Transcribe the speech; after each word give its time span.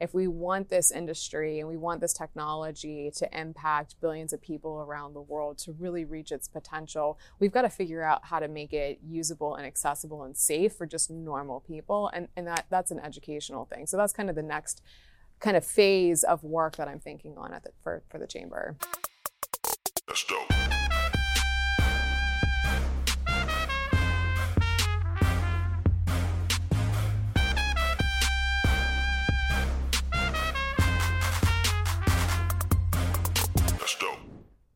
if 0.00 0.14
we 0.14 0.26
want 0.26 0.68
this 0.68 0.90
industry 0.90 1.60
and 1.60 1.68
we 1.68 1.76
want 1.76 2.00
this 2.00 2.12
technology 2.12 3.10
to 3.16 3.38
impact 3.38 3.96
billions 4.00 4.32
of 4.32 4.42
people 4.42 4.80
around 4.80 5.14
the 5.14 5.20
world 5.20 5.58
to 5.58 5.72
really 5.72 6.04
reach 6.04 6.32
its 6.32 6.48
potential, 6.48 7.18
we've 7.38 7.52
got 7.52 7.62
to 7.62 7.70
figure 7.70 8.02
out 8.02 8.24
how 8.24 8.38
to 8.38 8.48
make 8.48 8.72
it 8.72 8.98
usable 9.06 9.54
and 9.54 9.66
accessible 9.66 10.24
and 10.24 10.36
safe 10.36 10.72
for 10.74 10.86
just 10.86 11.10
normal 11.10 11.60
people. 11.60 12.10
And, 12.12 12.28
and 12.36 12.46
that, 12.46 12.66
that's 12.70 12.90
an 12.90 13.00
educational 13.00 13.64
thing. 13.64 13.86
So 13.86 13.96
that's 13.96 14.12
kind 14.12 14.28
of 14.28 14.36
the 14.36 14.42
next 14.42 14.82
kind 15.40 15.56
of 15.56 15.64
phase 15.64 16.24
of 16.24 16.42
work 16.44 16.76
that 16.76 16.88
I'm 16.88 17.00
thinking 17.00 17.36
on 17.36 17.52
at 17.52 17.64
the, 17.64 17.70
for, 17.82 18.02
for 18.08 18.18
the 18.18 18.26
chamber. 18.26 18.76
That's 20.06 20.24
dope. 20.24 20.85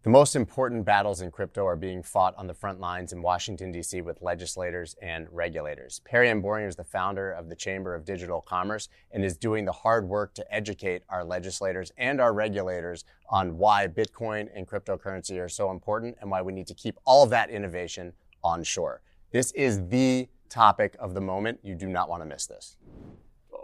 The 0.02 0.08
most 0.08 0.34
important 0.34 0.86
battles 0.86 1.20
in 1.20 1.30
crypto 1.30 1.66
are 1.66 1.76
being 1.76 2.02
fought 2.02 2.34
on 2.38 2.46
the 2.46 2.54
front 2.54 2.80
lines 2.80 3.12
in 3.12 3.20
Washington, 3.20 3.70
D.C. 3.70 4.00
with 4.00 4.22
legislators 4.22 4.96
and 5.02 5.26
regulators. 5.30 6.00
Perianne 6.10 6.40
Boring 6.40 6.64
is 6.64 6.74
the 6.74 6.84
founder 6.84 7.30
of 7.30 7.50
the 7.50 7.54
Chamber 7.54 7.94
of 7.94 8.06
Digital 8.06 8.40
Commerce 8.40 8.88
and 9.10 9.22
is 9.22 9.36
doing 9.36 9.66
the 9.66 9.72
hard 9.72 10.08
work 10.08 10.32
to 10.36 10.54
educate 10.54 11.02
our 11.10 11.22
legislators 11.22 11.92
and 11.98 12.18
our 12.18 12.32
regulators 12.32 13.04
on 13.28 13.58
why 13.58 13.88
Bitcoin 13.88 14.48
and 14.54 14.66
cryptocurrency 14.66 15.38
are 15.38 15.50
so 15.50 15.70
important 15.70 16.16
and 16.22 16.30
why 16.30 16.40
we 16.40 16.54
need 16.54 16.68
to 16.68 16.74
keep 16.74 16.96
all 17.04 17.22
of 17.22 17.28
that 17.28 17.50
innovation 17.50 18.14
onshore. 18.42 19.02
This 19.32 19.52
is 19.52 19.86
the 19.88 20.30
topic 20.48 20.96
of 20.98 21.12
the 21.12 21.20
moment. 21.20 21.60
You 21.62 21.74
do 21.74 21.88
not 21.88 22.08
want 22.08 22.22
to 22.22 22.26
miss 22.26 22.46
this. 22.46 22.78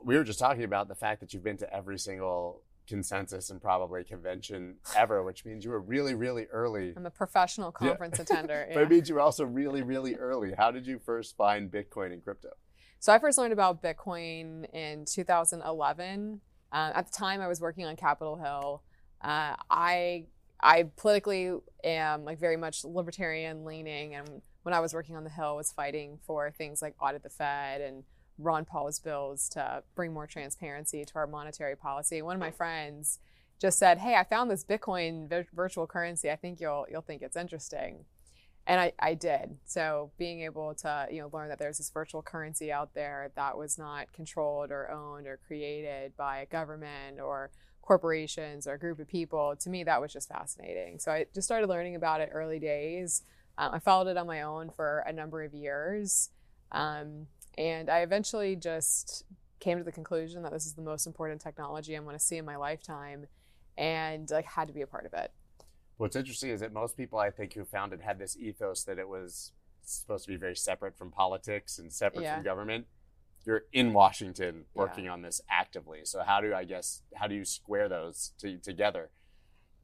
We 0.05 0.17
were 0.17 0.25
just 0.25 0.39
talking 0.39 0.65
about 0.65 0.89
the 0.89 0.95
fact 0.95 1.21
that 1.21 1.33
you've 1.33 1.43
been 1.43 1.57
to 1.57 1.75
every 1.75 1.99
single 1.99 2.61
consensus 2.87 3.51
and 3.51 3.61
probably 3.61 4.05
convention 4.05 4.77
ever, 4.97 5.23
which 5.23 5.45
means 5.45 5.65
you 5.65 5.71
were 5.71 5.81
really, 5.81 6.15
really 6.15 6.47
early. 6.47 6.95
I'm 6.97 7.07
a 7.07 7.11
professional 7.11 7.73
conference 7.73 8.19
yeah. 8.19 8.23
attender. 8.23 8.67
Yeah. 8.69 8.75
but 8.75 8.83
it 8.85 8.91
means 8.91 9.09
you 9.09 9.15
were 9.15 9.21
also 9.21 9.45
really, 9.45 9.83
really 9.83 10.15
early. 10.15 10.55
How 10.57 10.71
did 10.71 10.87
you 10.87 10.99
first 10.99 11.37
find 11.37 11.71
Bitcoin 11.71 12.13
and 12.13 12.23
crypto? 12.23 12.51
So 12.99 13.13
I 13.13 13.19
first 13.19 13.39
learned 13.39 13.53
about 13.53 13.83
Bitcoin 13.83 14.73
in 14.73 15.05
2011. 15.05 16.41
Uh, 16.73 16.91
at 16.95 17.07
the 17.07 17.13
time, 17.13 17.41
I 17.41 17.49
was 17.49 17.61
working 17.61 17.85
on 17.85 17.97
Capitol 17.97 18.37
Hill. 18.37 18.83
Uh, 19.21 19.55
I 19.71 20.27
I 20.61 20.85
politically 20.97 21.53
am 21.85 22.25
like 22.25 22.39
very 22.39 22.57
much 22.57 22.85
libertarian 22.85 23.65
leaning, 23.65 24.15
and 24.15 24.43
when 24.63 24.75
I 24.75 24.81
was 24.81 24.95
working 24.95 25.17
on 25.17 25.25
the 25.25 25.31
Hill, 25.31 25.57
was 25.57 25.71
fighting 25.71 26.19
for 26.27 26.51
things 26.51 26.83
like 26.83 26.95
audit 27.01 27.23
the 27.23 27.31
Fed 27.31 27.81
and 27.81 28.05
Ron 28.39 28.65
Paul's 28.65 28.99
bills 28.99 29.49
to 29.51 29.83
bring 29.95 30.13
more 30.13 30.27
transparency 30.27 31.05
to 31.05 31.15
our 31.17 31.27
monetary 31.27 31.77
policy. 31.77 32.23
One 32.23 32.37
of 32.37 32.41
my 32.41 32.51
friends 32.51 33.19
just 33.59 33.79
said, 33.79 33.99
"Hey, 33.99 34.17
I 34.17 34.25
found 34.25 34.51
this 34.51 34.65
Bitcoin 34.65 35.29
vi- 35.29 35.47
virtual 35.55 35.87
currency. 35.87 36.31
I 36.31 36.37
think 36.37 36.61
you'll 36.61 36.87
you'll 36.91 37.03
think 37.03 37.23
it's 37.23 37.37
interesting." 37.37 38.05
And 38.69 38.81
I, 38.81 38.93
I 38.99 39.15
did. 39.15 39.59
So 39.65 40.11
being 40.19 40.41
able 40.43 40.75
to 40.77 41.09
you 41.11 41.21
know 41.21 41.31
learn 41.33 41.49
that 41.49 41.59
there's 41.59 41.79
this 41.79 41.91
virtual 41.91 42.23
currency 42.23 42.73
out 42.73 42.95
there 42.95 43.31
that 43.37 43.57
was 43.57 43.79
not 43.79 44.13
controlled 44.13 44.71
or 44.71 44.91
owned 44.91 45.27
or 45.27 45.39
created 45.47 46.17
by 46.17 46.39
a 46.39 46.47
government 46.47 47.21
or 47.21 47.51
corporations 47.87 48.67
or 48.67 48.75
a 48.75 48.79
group 48.79 48.99
of 48.99 49.07
people, 49.09 49.55
to 49.57 49.71
me 49.71 49.85
that 49.85 50.01
was 50.01 50.13
just 50.13 50.29
fascinating. 50.29 50.99
So 50.99 51.13
I 51.13 51.27
just 51.33 51.47
started 51.47 51.69
learning 51.69 51.95
about 51.95 52.21
it 52.21 52.31
early 52.33 52.59
days. 52.59 53.23
Um, 53.57 53.73
I 53.73 53.79
followed 53.79 54.09
it 54.09 54.17
on 54.17 54.27
my 54.27 54.43
own 54.43 54.71
for 54.71 55.05
a 55.07 55.13
number 55.13 55.43
of 55.43 55.55
years. 55.55 56.31
Um, 56.73 57.29
and 57.59 57.89
I 57.91 58.01
eventually 58.01 58.57
just 58.57 59.25
came 59.61 59.79
to 59.79 59.85
the 59.85 59.93
conclusion 59.93 60.43
that 60.43 60.53
this 60.53 60.67
is 60.67 60.75
the 60.75 60.83
most 60.83 61.07
important 61.07 61.41
technology 61.41 61.95
I'm 61.95 62.05
going 62.05 62.17
to 62.17 62.23
see 62.23 62.37
in 62.37 62.45
my 62.45 62.57
lifetime 62.57 63.27
and 63.79 64.31
like 64.31 64.45
had 64.45 64.69
to 64.69 64.75
be 64.75 64.83
a 64.83 64.87
part 64.87 65.07
of 65.07 65.13
it. 65.15 65.33
What's 65.97 66.17
interesting 66.17 66.51
is 66.51 66.61
that 66.61 66.73
most 66.73 66.97
people 66.97 67.19
I 67.19 67.31
think 67.31 67.55
who 67.55 67.65
found 67.65 67.93
it 67.93 68.03
had 68.03 68.19
this 68.19 68.37
ethos 68.37 68.85
that 68.85 68.99
it 68.99 69.09
was 69.09 69.53
supposed 69.83 70.25
to 70.27 70.31
be 70.31 70.37
very 70.37 70.57
separate 70.57 70.97
from 70.97 71.11
politics 71.11 71.79
and 71.79 71.93
separate 71.93 72.23
yeah. 72.23 72.35
from 72.35 72.45
government. 72.45 72.87
You're 73.47 73.63
in 73.73 73.93
Washington 73.93 74.65
working 74.75 75.05
yeah. 75.05 75.13
on 75.13 75.23
this 75.23 75.41
actively. 75.49 76.01
So 76.05 76.23
how 76.23 76.41
do 76.41 76.53
I 76.53 76.65
guess 76.65 77.03
how 77.15 77.29
do 77.29 77.35
you 77.35 77.45
square 77.45 77.89
those 77.89 78.33
to, 78.39 78.59
together? 78.59 79.11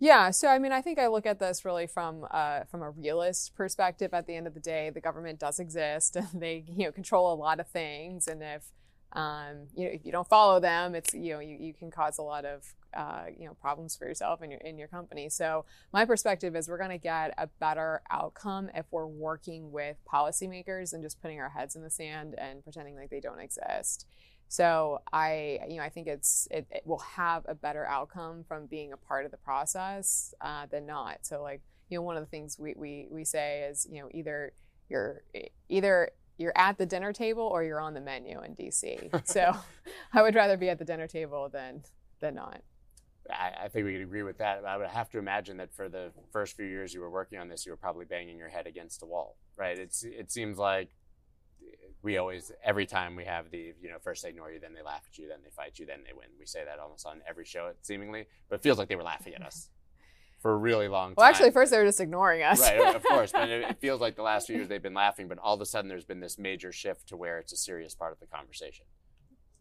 Yeah, 0.02 0.32
so 0.32 0.48
I 0.48 0.58
mean, 0.58 0.72
I 0.72 0.82
think 0.82 0.98
I 0.98 1.06
look 1.06 1.26
at 1.26 1.38
this 1.38 1.64
really 1.64 1.86
from 1.86 2.26
uh, 2.28 2.64
from 2.64 2.82
a 2.82 2.90
realist 2.90 3.54
perspective. 3.54 4.12
At 4.12 4.26
the 4.26 4.34
end 4.34 4.48
of 4.48 4.54
the 4.54 4.58
day, 4.58 4.90
the 4.90 5.00
government 5.00 5.38
does 5.38 5.60
exist, 5.60 6.16
and 6.32 6.42
they 6.42 6.64
you 6.66 6.86
know 6.86 6.90
control 6.90 7.32
a 7.32 7.36
lot 7.36 7.60
of 7.60 7.68
things. 7.68 8.26
And 8.26 8.42
if 8.42 8.64
um, 9.12 9.68
you 9.76 9.84
know 9.84 9.92
if 9.92 10.04
you 10.04 10.10
don't 10.10 10.26
follow 10.26 10.58
them, 10.58 10.96
it's 10.96 11.14
you 11.14 11.34
know 11.34 11.38
you, 11.38 11.56
you 11.56 11.72
can 11.72 11.92
cause 11.92 12.18
a 12.18 12.22
lot 12.22 12.44
of 12.44 12.64
uh, 12.96 13.26
you 13.38 13.46
know 13.46 13.54
problems 13.60 13.94
for 13.94 14.08
yourself 14.08 14.42
and 14.42 14.50
your 14.50 14.60
in 14.62 14.76
your 14.76 14.88
company. 14.88 15.28
So 15.28 15.66
my 15.92 16.04
perspective 16.04 16.56
is 16.56 16.68
we're 16.68 16.78
going 16.78 16.90
to 16.90 16.98
get 16.98 17.32
a 17.38 17.46
better 17.60 18.02
outcome 18.10 18.70
if 18.74 18.86
we're 18.90 19.06
working 19.06 19.70
with 19.70 19.98
policymakers 20.12 20.92
and 20.92 21.04
just 21.04 21.22
putting 21.22 21.38
our 21.38 21.50
heads 21.50 21.76
in 21.76 21.82
the 21.84 21.90
sand 21.90 22.34
and 22.36 22.64
pretending 22.64 22.96
like 22.96 23.10
they 23.10 23.20
don't 23.20 23.38
exist. 23.38 24.08
So 24.52 25.00
I, 25.14 25.60
you 25.66 25.78
know, 25.78 25.82
I 25.82 25.88
think 25.88 26.08
it's 26.08 26.46
it, 26.50 26.66
it 26.70 26.82
will 26.84 26.98
have 26.98 27.42
a 27.48 27.54
better 27.54 27.86
outcome 27.86 28.44
from 28.46 28.66
being 28.66 28.92
a 28.92 28.98
part 28.98 29.24
of 29.24 29.30
the 29.30 29.38
process 29.38 30.34
uh, 30.42 30.66
than 30.70 30.84
not. 30.84 31.20
So 31.22 31.42
like, 31.42 31.62
you 31.88 31.96
know, 31.96 32.02
one 32.02 32.18
of 32.18 32.22
the 32.22 32.28
things 32.28 32.58
we, 32.58 32.74
we 32.76 33.08
we 33.10 33.24
say 33.24 33.66
is, 33.70 33.86
you 33.90 34.02
know, 34.02 34.10
either 34.12 34.52
you're 34.90 35.22
either 35.70 36.10
you're 36.36 36.52
at 36.54 36.76
the 36.76 36.84
dinner 36.84 37.14
table 37.14 37.44
or 37.44 37.64
you're 37.64 37.80
on 37.80 37.94
the 37.94 38.02
menu 38.02 38.42
in 38.42 38.54
DC. 38.54 39.26
so 39.26 39.56
I 40.12 40.20
would 40.20 40.34
rather 40.34 40.58
be 40.58 40.68
at 40.68 40.78
the 40.78 40.84
dinner 40.84 41.06
table 41.06 41.48
than 41.48 41.82
than 42.20 42.34
not. 42.34 42.60
I, 43.30 43.52
I, 43.64 43.68
think 43.68 43.86
we 43.86 43.92
could 43.94 44.02
agree 44.02 44.22
with 44.22 44.36
that. 44.38 44.66
I 44.66 44.76
would 44.76 44.88
have 44.88 45.08
to 45.12 45.18
imagine 45.18 45.56
that 45.58 45.72
for 45.72 45.88
the 45.88 46.10
first 46.30 46.56
few 46.56 46.66
years 46.66 46.92
you 46.92 47.00
were 47.00 47.08
working 47.08 47.38
on 47.38 47.48
this, 47.48 47.64
you 47.64 47.72
were 47.72 47.78
probably 47.78 48.04
banging 48.04 48.36
your 48.36 48.50
head 48.50 48.66
against 48.66 49.02
a 49.02 49.06
wall, 49.06 49.38
right? 49.56 49.78
It's 49.78 50.04
it 50.04 50.30
seems 50.30 50.58
like 50.58 50.90
we 52.02 52.16
always 52.16 52.50
every 52.64 52.86
time 52.86 53.16
we 53.16 53.24
have 53.24 53.50
the 53.50 53.72
you 53.80 53.88
know 53.88 53.96
first 54.02 54.22
they 54.22 54.30
ignore 54.30 54.50
you 54.50 54.60
then 54.60 54.74
they 54.74 54.82
laugh 54.82 55.02
at 55.06 55.18
you 55.18 55.28
then 55.28 55.38
they 55.42 55.50
fight 55.50 55.78
you 55.78 55.86
then 55.86 56.00
they 56.04 56.12
win. 56.12 56.28
We 56.38 56.46
say 56.46 56.64
that 56.64 56.78
almost 56.78 57.06
on 57.06 57.20
every 57.28 57.44
show 57.44 57.68
it 57.68 57.76
seemingly 57.82 58.26
but 58.48 58.56
it 58.56 58.62
feels 58.62 58.78
like 58.78 58.88
they 58.88 58.96
were 58.96 59.02
laughing 59.02 59.34
at 59.34 59.42
us 59.42 59.70
for 60.40 60.52
a 60.52 60.56
really 60.56 60.88
long 60.88 61.10
time 61.10 61.14
well 61.18 61.26
actually 61.26 61.52
first 61.52 61.70
they 61.70 61.78
were 61.78 61.84
just 61.84 62.00
ignoring 62.00 62.42
us. 62.42 62.60
Right 62.60 62.94
of 62.94 63.02
course 63.04 63.32
but 63.32 63.48
it, 63.48 63.62
it, 63.62 63.78
feels 63.80 64.00
like 64.00 64.16
the 64.16 64.22
last 64.22 64.46
few 64.46 64.56
years 64.56 64.68
they've 64.68 64.82
been 64.82 64.94
laughing 64.94 65.28
but 65.28 65.38
all 65.38 65.54
of 65.54 65.60
a 65.60 65.66
sudden 65.66 65.88
there's 65.88 66.04
been 66.04 66.20
this 66.20 66.38
major 66.38 66.72
shift 66.72 67.08
to 67.08 67.16
where 67.16 67.38
it's 67.38 67.52
a 67.52 67.56
serious 67.56 67.94
part 67.94 68.12
of 68.12 68.20
the 68.20 68.26
conversation. 68.26 68.84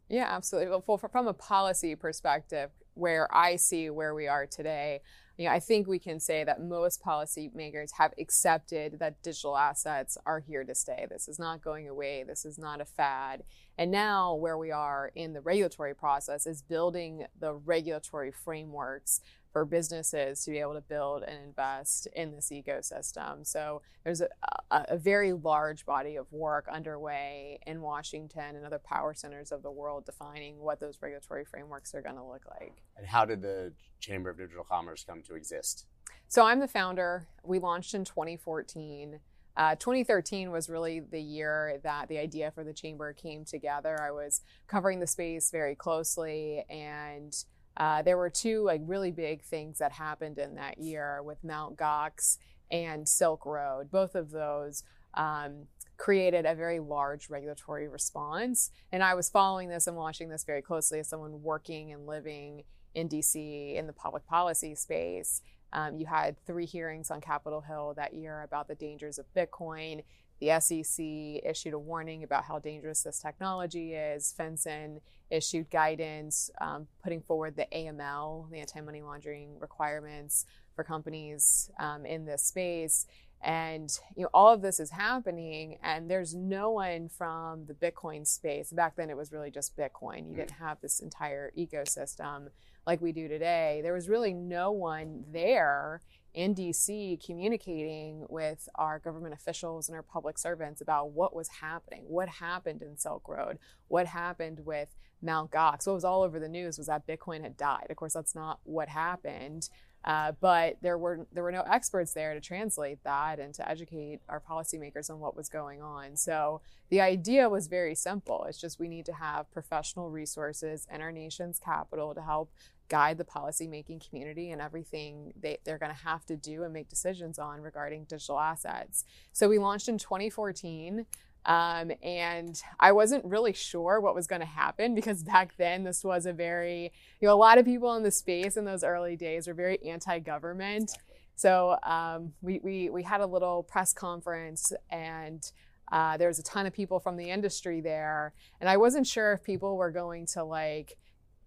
Yeah 0.10 0.26
absolutely. 0.28 0.78
Well 0.86 0.98
from 0.98 1.28
a 1.28 1.34
policy 1.34 1.96
perspective 1.96 2.72
where 2.94 3.34
i 3.34 3.56
see 3.56 3.90
where 3.90 4.14
we 4.14 4.28
are 4.28 4.46
today 4.46 5.00
you 5.38 5.46
know, 5.46 5.52
I 5.52 5.60
think 5.60 5.88
we 5.88 6.00
can 6.00 6.20
say 6.20 6.44
that 6.44 6.62
most 6.62 7.04
policymakers 7.04 7.92
have 7.98 8.14
accepted 8.20 9.00
that 9.00 9.22
digital 9.24 9.58
assets 9.58 10.18
are 10.26 10.40
here 10.40 10.64
to 10.64 10.76
stay. 10.76 11.08
This 11.10 11.28
is 11.28 11.40
not 11.40 11.62
going 11.62 11.88
away. 11.88 12.24
This 12.24 12.46
is 12.46 12.58
not 12.58 12.82
a 12.82 12.86
fad. 12.86 13.44
And 13.78 13.90
now, 13.90 14.36
where 14.36 14.58
we 14.58 14.72
are 14.72 15.12
in 15.16 15.34
the 15.34 15.42
regulatory 15.42 15.96
process 15.96 16.46
is 16.46 16.62
building 16.62 17.26
the 17.40 17.54
regulatory 17.54 18.32
frameworks 18.32 19.22
for 19.52 19.66
businesses 19.66 20.44
to 20.46 20.52
be 20.52 20.60
able 20.60 20.74
to 20.74 20.82
build 20.82 21.24
and 21.24 21.38
invest 21.44 22.08
in 22.16 22.32
this 22.32 22.52
ecosystem. 22.52 23.46
So 23.46 23.82
there's 24.04 24.22
a, 24.22 24.30
a, 24.72 24.86
a, 24.90 24.98
very 24.98 25.34
large 25.34 25.86
body 25.86 26.16
of 26.16 26.32
work 26.32 26.68
underway 26.72 27.60
in 27.68 27.82
Washington 27.82 28.56
and 28.56 28.66
other 28.66 28.80
power 28.80 29.14
centers 29.14 29.52
of 29.52 29.62
the 29.62 29.72
world 29.72 30.06
defining 30.06 30.60
what 30.60 30.80
those 30.80 30.98
regulatory 31.02 31.44
frameworks 31.44 31.94
are 31.94 32.02
going 32.02 32.16
to 32.16 32.24
look 32.24 32.44
like. 32.60 32.82
And 32.98 33.06
how 33.06 33.26
did 33.26 33.42
the 33.42 33.74
Chamber 34.00 34.30
of 34.30 34.38
Digital 34.38 34.64
Commerce 34.64 35.04
come 35.08 35.22
to 35.24 35.36
exist? 35.36 35.86
So 36.28 36.46
I'm 36.46 36.60
the 36.60 36.68
founder. 36.68 37.28
We 37.44 37.60
launched 37.60 37.94
in 37.94 38.06
2014. 38.06 39.20
Uh, 39.58 39.76
2013 39.76 40.50
was 40.50 40.70
really 40.70 41.02
the 41.02 41.20
year 41.20 41.78
that 41.84 42.08
the 42.08 42.18
idea 42.18 42.52
for 42.52 42.64
the 42.64 42.72
chamber 42.72 43.12
came 43.12 43.44
together. 43.44 44.02
I 44.02 44.12
was 44.12 44.42
covering 44.68 45.02
the 45.02 45.08
space 45.08 45.52
very 45.52 45.76
closely 45.76 46.64
and 46.70 47.36
uh, 47.78 48.02
there 48.02 48.18
were 48.18 48.30
two 48.30 48.64
like 48.64 48.82
really 48.86 49.12
big 49.12 49.42
things 49.42 49.80
that 49.80 49.94
happened 49.94 50.38
in 50.38 50.56
that 50.56 50.78
year 50.78 51.22
with 51.24 51.44
Mount 51.44 51.78
Gox 51.78 52.38
and 52.70 53.08
Silk 53.08 53.46
Road. 53.46 53.92
Both 53.92 54.16
of 54.16 54.32
those 54.32 54.84
um, 55.14 55.68
created 55.98 56.46
a 56.46 56.56
very 56.56 56.80
large 56.80 57.30
regulatory 57.30 57.88
response. 57.88 58.72
And 58.92 59.04
I 59.04 59.14
was 59.14 59.30
following 59.30 59.70
this 59.70 59.88
and 59.88 59.96
watching 59.96 60.30
this 60.30 60.44
very 60.44 60.62
closely 60.62 61.00
as 61.00 61.08
someone 61.08 61.44
working 61.44 61.92
and 61.92 62.06
living 62.06 62.64
in 62.94 63.08
DC 63.08 63.76
in 63.76 63.88
the 63.88 63.94
public 63.94 64.26
policy 64.26 64.76
space. 64.76 65.42
Um, 65.74 65.96
you 65.98 66.06
had 66.06 66.38
three 66.46 66.66
hearings 66.66 67.12
on 67.12 67.22
Capitol 67.22 67.62
Hill 67.62 67.94
that 67.96 68.14
year 68.14 68.42
about 68.42 68.68
the 68.68 68.76
dangers 68.76 69.18
of 69.18 69.26
Bitcoin. 69.34 70.04
The 70.42 70.60
SEC 70.60 71.06
issued 71.48 71.74
a 71.74 71.80
warning 71.80 72.24
about 72.24 72.46
how 72.46 72.58
dangerous 72.58 73.04
this 73.04 73.20
technology 73.20 73.94
is. 73.94 74.34
FinCEN 74.38 75.00
issued 75.30 75.70
guidance 75.70 76.50
um, 76.60 76.88
putting 77.04 77.22
forward 77.22 77.56
the 77.56 77.68
AML, 77.72 78.50
the 78.50 78.58
anti 78.58 78.82
money 78.82 79.04
laundering 79.04 79.60
requirements 79.60 80.46
for 80.76 80.84
companies 80.84 81.70
um, 81.80 82.08
in 82.08 82.26
this 82.26 82.44
space. 82.44 83.06
And 83.44 83.92
you 84.16 84.24
know, 84.24 84.30
all 84.34 84.54
of 84.54 84.62
this 84.62 84.80
is 84.80 84.92
happening, 84.92 85.78
and 85.82 86.10
there's 86.10 86.36
no 86.36 86.72
one 86.72 87.10
from 87.10 87.66
the 87.66 87.74
Bitcoin 87.74 88.28
space. 88.28 88.72
Back 88.72 88.96
then, 88.96 89.10
it 89.10 89.18
was 89.18 89.32
really 89.32 89.50
just 89.50 89.76
Bitcoin. 89.76 90.20
You 90.20 90.32
hmm. 90.32 90.36
didn't 90.36 90.52
have 90.52 90.80
this 90.82 91.00
entire 91.00 91.52
ecosystem 91.58 92.50
like 92.86 93.02
we 93.02 93.12
do 93.12 93.28
today. 93.28 93.80
There 93.84 93.94
was 93.94 94.10
really 94.10 94.34
no 94.34 94.72
one 94.72 95.24
there 95.32 96.02
in 96.34 96.56
DC 96.56 97.24
communicating 97.26 98.26
with 98.30 98.70
our 98.76 99.00
government 99.00 99.34
officials 99.34 99.90
and 99.90 99.96
our 99.96 100.04
public 100.04 100.38
servants 100.38 100.82
about 100.82 101.12
what 101.12 101.36
was 101.36 101.50
happening, 101.62 102.04
what 102.08 102.30
happened 102.30 102.82
in 102.82 102.98
Silk 102.98 103.28
Road, 103.28 103.58
what 103.88 104.08
happened 104.08 104.62
with 104.66 104.96
Mount 105.22 105.52
Gox. 105.52 105.86
What 105.86 105.94
was 105.94 106.06
all 106.06 106.24
over 106.24 106.40
the 106.40 106.48
news 106.48 106.78
was 106.78 106.88
that 106.88 107.08
Bitcoin 107.08 107.44
had 107.44 107.58
died. 107.58 107.88
Of 107.90 107.98
course, 107.98 108.14
that's 108.14 108.36
not 108.36 108.60
what 108.64 108.90
happened. 108.90 109.70
Uh, 110.04 110.32
but 110.40 110.78
there 110.82 110.98
were 110.98 111.28
there 111.32 111.44
were 111.44 111.52
no 111.52 111.62
experts 111.62 112.14
there 112.14 112.34
to 112.34 112.42
translate 112.42 113.04
that 113.04 113.40
and 113.40 113.54
to 113.54 113.68
educate 113.70 114.20
our 114.28 114.40
policymakers 114.40 115.10
on 115.10 115.20
what 115.20 115.36
was 115.36 115.48
going 115.48 115.82
on. 115.82 116.16
So 116.16 116.62
the 116.90 117.02
idea 117.02 117.48
was 117.50 117.68
very 117.68 117.94
simple. 117.94 118.46
It's 118.50 118.60
just 118.60 118.80
we 118.80 118.88
need 118.88 119.06
to 119.06 119.14
have 119.14 119.52
professional 119.52 120.10
resources 120.10 120.88
in 120.92 121.02
our 121.02 121.12
nation's 121.12 121.60
capital 121.60 122.16
to 122.16 122.22
help 122.22 122.52
guide 122.90 123.18
the 123.18 123.24
policymaking 123.24 124.06
community 124.06 124.52
and 124.52 124.62
everything 124.62 125.32
they, 125.40 125.58
they're 125.64 125.78
going 125.78 125.96
to 125.96 126.04
have 126.04 126.26
to 126.26 126.36
do 126.36 126.64
and 126.64 126.74
make 126.74 126.90
decisions 126.90 127.40
on 127.40 127.62
regarding 127.62 128.04
digital 128.04 128.38
assets. 128.38 129.06
So 129.32 129.48
we 129.48 129.60
launched 129.60 129.88
in 129.88 129.98
2014. 129.98 131.06
Um, 131.46 131.92
and 132.04 132.62
I 132.80 132.92
wasn't 132.92 133.26
really 133.26 133.54
sure 133.54 134.00
what 134.00 134.14
was 134.14 134.28
going 134.28 134.42
to 134.42 134.48
happen 134.48 134.94
because 134.94 135.24
back 135.36 135.56
then 135.58 135.84
this 135.84 136.04
was 136.04 136.26
a 136.26 136.34
very, 136.34 136.92
you 137.20 137.28
know, 137.28 137.34
a 137.34 137.36
lot 137.36 137.58
of 137.58 137.66
people 137.66 137.96
in 137.96 138.04
the 138.04 138.12
space 138.12 138.58
in 138.58 138.66
those 138.66 138.84
early 138.84 139.16
days 139.16 139.48
were 139.48 139.54
very 139.54 139.80
anti-government. 139.86 140.92
So 141.36 141.78
um, 141.84 142.34
we, 142.42 142.60
we, 142.64 142.90
we 142.90 143.04
had 143.04 143.22
a 143.22 143.26
little 143.26 143.64
press 143.64 143.94
conference 143.94 144.72
and 144.92 145.52
uh, 145.92 146.16
there 146.18 146.28
was 146.28 146.40
a 146.40 146.44
ton 146.44 146.66
of 146.66 146.74
people 146.74 147.00
from 147.00 147.18
the 147.18 147.30
industry 147.30 147.82
there. 147.82 148.34
And 148.60 148.70
I 148.70 148.78
wasn't 148.78 149.08
sure 149.08 149.34
if 149.34 149.44
people 149.44 149.76
were 149.76 149.92
going 149.92 150.26
to 150.28 150.44
like 150.44 150.98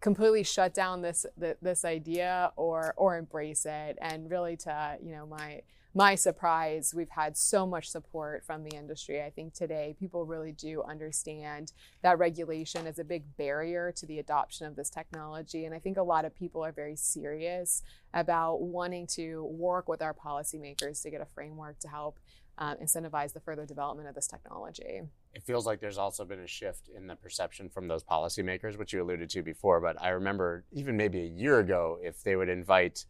completely 0.00 0.42
shut 0.42 0.74
down 0.74 1.00
this, 1.00 1.24
this 1.62 1.84
idea 1.84 2.52
or, 2.56 2.92
or 2.96 3.16
embrace 3.16 3.64
it. 3.64 3.96
And 4.02 4.30
really 4.30 4.56
to, 4.58 4.98
you 5.02 5.12
know, 5.12 5.26
my, 5.26 5.62
my 5.94 6.16
surprise, 6.16 6.92
we've 6.94 7.10
had 7.10 7.36
so 7.36 7.66
much 7.66 7.88
support 7.88 8.44
from 8.44 8.64
the 8.64 8.76
industry. 8.76 9.22
I 9.22 9.30
think 9.30 9.54
today 9.54 9.94
people 9.98 10.26
really 10.26 10.50
do 10.50 10.82
understand 10.82 11.72
that 12.02 12.18
regulation 12.18 12.86
is 12.88 12.98
a 12.98 13.04
big 13.04 13.36
barrier 13.36 13.92
to 13.96 14.06
the 14.06 14.18
adoption 14.18 14.66
of 14.66 14.74
this 14.74 14.90
technology. 14.90 15.64
And 15.64 15.74
I 15.74 15.78
think 15.78 15.96
a 15.96 16.02
lot 16.02 16.24
of 16.24 16.34
people 16.34 16.64
are 16.64 16.72
very 16.72 16.96
serious 16.96 17.82
about 18.12 18.60
wanting 18.60 19.06
to 19.08 19.44
work 19.44 19.88
with 19.88 20.02
our 20.02 20.12
policymakers 20.12 21.00
to 21.02 21.10
get 21.10 21.20
a 21.20 21.26
framework 21.26 21.78
to 21.80 21.88
help 21.88 22.18
um, 22.58 22.76
incentivize 22.82 23.32
the 23.32 23.40
further 23.40 23.64
development 23.64 24.08
of 24.08 24.16
this 24.16 24.26
technology. 24.26 25.02
It 25.32 25.42
feels 25.44 25.64
like 25.66 25.80
there's 25.80 25.98
also 25.98 26.24
been 26.24 26.40
a 26.40 26.46
shift 26.46 26.88
in 26.96 27.06
the 27.06 27.16
perception 27.16 27.68
from 27.68 27.86
those 27.86 28.02
policymakers, 28.02 28.76
which 28.78 28.92
you 28.92 29.02
alluded 29.02 29.30
to 29.30 29.42
before. 29.42 29.80
But 29.80 30.00
I 30.00 30.10
remember 30.10 30.64
even 30.72 30.96
maybe 30.96 31.20
a 31.20 31.28
year 31.28 31.60
ago, 31.60 31.98
if 32.02 32.22
they 32.22 32.34
would 32.34 32.48
invite, 32.48 33.06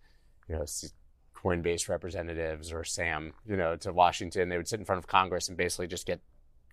you 0.49 0.57
know, 0.57 0.65
Coinbase 1.45 1.89
representatives 1.89 2.73
or 2.73 2.85
Sam, 2.85 3.35
you 3.47 3.57
know, 3.57 3.77
to 3.77 3.93
Washington, 3.93 4.49
they 4.49 4.57
would 4.57 4.69
sit 4.69 4.81
in 4.81 4.87
front 4.87 4.99
of 4.99 5.07
Congress 5.07 5.49
and 5.49 5.57
basically 5.57 5.87
just 5.87 6.07
get 6.07 6.21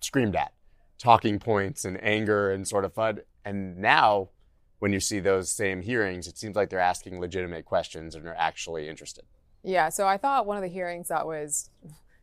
screamed 0.00 0.34
at, 0.34 0.52
talking 0.98 1.38
points 1.38 1.84
and 1.84 2.02
anger 2.02 2.50
and 2.50 2.66
sort 2.66 2.84
of 2.84 2.94
FUD. 2.94 3.20
And 3.44 3.78
now, 3.78 4.30
when 4.78 4.92
you 4.92 5.00
see 5.00 5.20
those 5.20 5.50
same 5.50 5.82
hearings, 5.82 6.26
it 6.26 6.38
seems 6.38 6.56
like 6.56 6.70
they're 6.70 6.80
asking 6.80 7.20
legitimate 7.20 7.64
questions 7.64 8.14
and 8.14 8.26
are 8.26 8.34
actually 8.34 8.88
interested. 8.88 9.24
Yeah, 9.62 9.90
so 9.90 10.06
I 10.06 10.16
thought 10.16 10.46
one 10.46 10.56
of 10.56 10.62
the 10.62 10.68
hearings 10.68 11.08
that 11.08 11.26
was, 11.26 11.70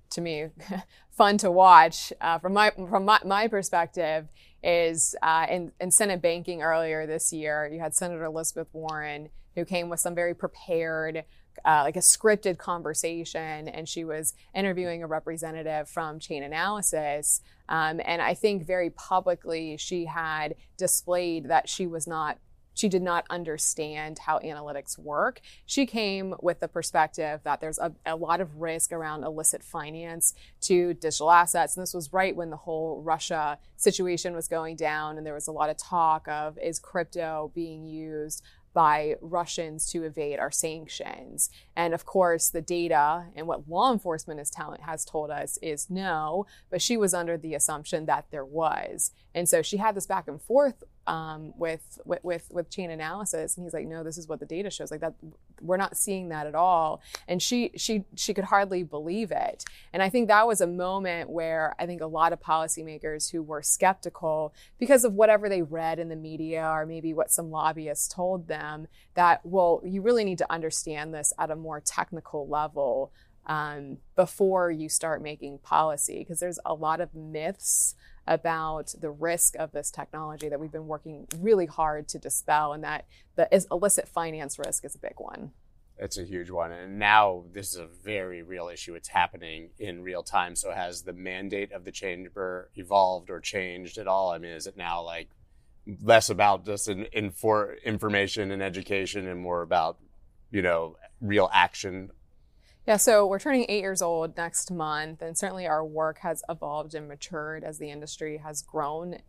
to 0.09 0.21
me, 0.21 0.47
fun 1.11 1.37
to 1.37 1.51
watch 1.51 2.11
uh, 2.19 2.39
from 2.39 2.53
my 2.53 2.71
from 2.71 3.05
my, 3.05 3.19
my 3.23 3.47
perspective 3.47 4.27
is 4.61 5.15
uh, 5.21 5.45
in, 5.49 5.71
in 5.79 5.91
Senate 5.91 6.21
banking 6.21 6.61
earlier 6.61 7.05
this 7.05 7.31
year. 7.31 7.69
You 7.71 7.79
had 7.79 7.93
Senator 7.93 8.25
Elizabeth 8.25 8.67
Warren 8.73 9.29
who 9.55 9.65
came 9.65 9.89
with 9.89 9.99
some 9.99 10.15
very 10.15 10.33
prepared 10.33 11.23
uh, 11.65 11.81
like 11.83 11.95
a 11.95 11.99
scripted 11.99 12.57
conversation, 12.57 13.67
and 13.67 13.87
she 13.87 14.03
was 14.03 14.33
interviewing 14.53 15.03
a 15.03 15.07
representative 15.07 15.89
from 15.89 16.19
Chainalysis. 16.19 17.41
Um, 17.67 18.01
and 18.03 18.21
I 18.21 18.33
think 18.33 18.65
very 18.65 18.89
publicly 18.89 19.77
she 19.77 20.05
had 20.05 20.55
displayed 20.77 21.49
that 21.49 21.69
she 21.69 21.85
was 21.85 22.07
not 22.07 22.39
she 22.79 22.87
did 22.87 23.01
not 23.01 23.25
understand 23.29 24.19
how 24.19 24.39
analytics 24.39 24.97
work. 24.97 25.41
She 25.65 25.85
came 25.85 26.33
with 26.41 26.61
the 26.61 26.69
perspective 26.69 27.41
that 27.43 27.59
there's 27.59 27.77
a, 27.77 27.91
a, 28.05 28.15
lot 28.15 28.39
of 28.39 28.61
risk 28.61 28.93
around 28.93 29.25
illicit 29.25 29.63
finance 29.63 30.33
to 30.61 30.93
digital 30.93 31.29
assets. 31.29 31.75
And 31.75 31.81
this 31.81 31.93
was 31.93 32.13
right 32.13 32.33
when 32.33 32.49
the 32.49 32.55
whole 32.55 33.01
Russia 33.01 33.59
situation 33.75 34.33
was 34.33 34.47
going 34.47 34.77
down. 34.77 35.17
And 35.17 35.25
there 35.25 35.33
was 35.33 35.47
a 35.47 35.51
lot 35.51 35.69
of 35.69 35.75
talk 35.75 36.25
of 36.29 36.57
is 36.57 36.79
crypto 36.79 37.51
being 37.53 37.85
used 37.85 38.43
by 38.73 39.15
Russians 39.21 39.89
to 39.91 40.03
evade 40.03 40.39
our 40.39 40.51
sanctions. 40.51 41.49
And 41.75 41.93
of 41.93 42.05
course, 42.05 42.49
the 42.49 42.61
data 42.61 43.25
and 43.35 43.47
what 43.47 43.69
law 43.69 43.91
enforcement 43.91 44.39
is 44.39 44.49
telling, 44.49 44.81
has 44.81 45.05
told 45.05 45.31
us 45.31 45.57
is 45.61 45.89
no, 45.89 46.45
but 46.69 46.81
she 46.81 46.97
was 46.97 47.13
under 47.13 47.37
the 47.37 47.55
assumption 47.55 48.05
that 48.05 48.25
there 48.31 48.45
was. 48.45 49.11
And 49.33 49.47
so 49.47 49.61
she 49.61 49.77
had 49.77 49.95
this 49.95 50.07
back 50.07 50.27
and 50.27 50.41
forth 50.41 50.83
um, 51.09 51.53
with, 51.57 51.99
with, 52.05 52.23
with 52.23 52.47
with 52.51 52.69
Chainalysis, 52.69 53.57
and 53.57 53.65
he's 53.65 53.73
like, 53.73 53.87
no, 53.87 54.03
this 54.03 54.15
is 54.15 54.27
what 54.27 54.39
the 54.39 54.45
data 54.45 54.69
shows. 54.69 54.91
Like 54.91 55.01
that, 55.01 55.15
we're 55.59 55.75
not 55.75 55.97
seeing 55.97 56.29
that 56.29 56.45
at 56.45 56.53
all. 56.53 57.01
And 57.27 57.41
she 57.41 57.71
she 57.75 58.03
she 58.15 58.31
could 58.35 58.43
hardly 58.43 58.83
believe 58.83 59.31
it. 59.31 59.65
And 59.91 60.03
I 60.03 60.09
think 60.09 60.27
that 60.27 60.45
was 60.45 60.61
a 60.61 60.67
moment 60.67 61.31
where 61.31 61.75
I 61.79 61.87
think 61.87 62.01
a 62.01 62.05
lot 62.05 62.31
of 62.31 62.39
policymakers 62.39 63.31
who 63.31 63.41
were 63.41 63.63
skeptical 63.63 64.53
because 64.77 65.03
of 65.03 65.13
whatever 65.13 65.49
they 65.49 65.63
read 65.63 65.97
in 65.97 66.09
the 66.09 66.15
media 66.15 66.69
or 66.69 66.85
maybe 66.85 67.11
what 67.11 67.31
some 67.31 67.49
lobbyists 67.49 68.07
told 68.07 68.47
them 68.47 68.87
that 69.15 69.43
well, 69.43 69.81
you 69.83 70.03
really 70.03 70.23
need 70.23 70.37
to 70.37 70.51
understand 70.51 71.11
this 71.11 71.33
at 71.39 71.49
a 71.49 71.55
more 71.55 71.81
technical 71.81 72.47
level. 72.47 73.11
Um, 73.45 73.97
before 74.15 74.69
you 74.69 74.89
start 74.89 75.23
making 75.23 75.57
policy, 75.59 76.19
because 76.19 76.39
there's 76.39 76.59
a 76.65 76.75
lot 76.75 77.01
of 77.01 77.15
myths 77.15 77.95
about 78.29 78.93
the 79.01 79.09
risk 79.09 79.55
of 79.57 79.71
this 79.71 79.89
technology 79.89 80.47
that 80.47 80.59
we've 80.59 80.71
been 80.71 80.87
working 80.87 81.27
really 81.39 81.65
hard 81.65 82.07
to 82.09 82.19
dispel, 82.19 82.71
and 82.71 82.83
that 82.83 83.05
the 83.35 83.49
illicit 83.71 84.07
finance 84.07 84.59
risk 84.59 84.85
is 84.85 84.95
a 84.95 84.99
big 84.99 85.15
one. 85.17 85.51
It's 85.97 86.17
a 86.17 86.23
huge 86.23 86.49
one. 86.49 86.71
And 86.71 86.99
now 86.99 87.43
this 87.51 87.73
is 87.73 87.79
a 87.79 87.87
very 87.87 88.43
real 88.43 88.69
issue. 88.69 88.93
It's 88.93 89.09
happening 89.09 89.71
in 89.79 90.01
real 90.01 90.23
time. 90.23 90.55
So, 90.55 90.71
has 90.71 91.01
the 91.01 91.11
mandate 91.11 91.73
of 91.73 91.83
the 91.83 91.91
chamber 91.91 92.69
evolved 92.75 93.29
or 93.29 93.41
changed 93.41 93.97
at 93.97 94.07
all? 94.07 94.31
I 94.31 94.37
mean, 94.37 94.51
is 94.51 94.67
it 94.67 94.77
now 94.77 95.01
like 95.01 95.29
less 96.01 96.29
about 96.29 96.65
just 96.65 96.87
an 96.87 97.07
infor- 97.13 97.83
information 97.83 98.51
and 98.51 98.61
education 98.61 99.27
and 99.27 99.41
more 99.41 99.63
about, 99.63 99.97
you 100.51 100.61
know, 100.61 100.97
real 101.19 101.49
action 101.51 102.11
yeah, 102.89 102.97
so 102.97 103.27
we're 103.27 103.37
turning 103.37 103.67
eight 103.69 103.81
years 103.81 104.01
old 104.01 104.35
next 104.35 104.71
month, 104.71 105.21
and 105.21 105.37
certainly 105.37 105.67
our 105.67 105.85
work 105.85 106.17
has 106.21 106.41
evolved 106.49 106.95
and 106.95 107.07
matured 107.07 107.63
as 107.63 107.77
the 107.77 107.91
industry 107.91 108.37
has 108.37 108.63
grown 108.63 109.19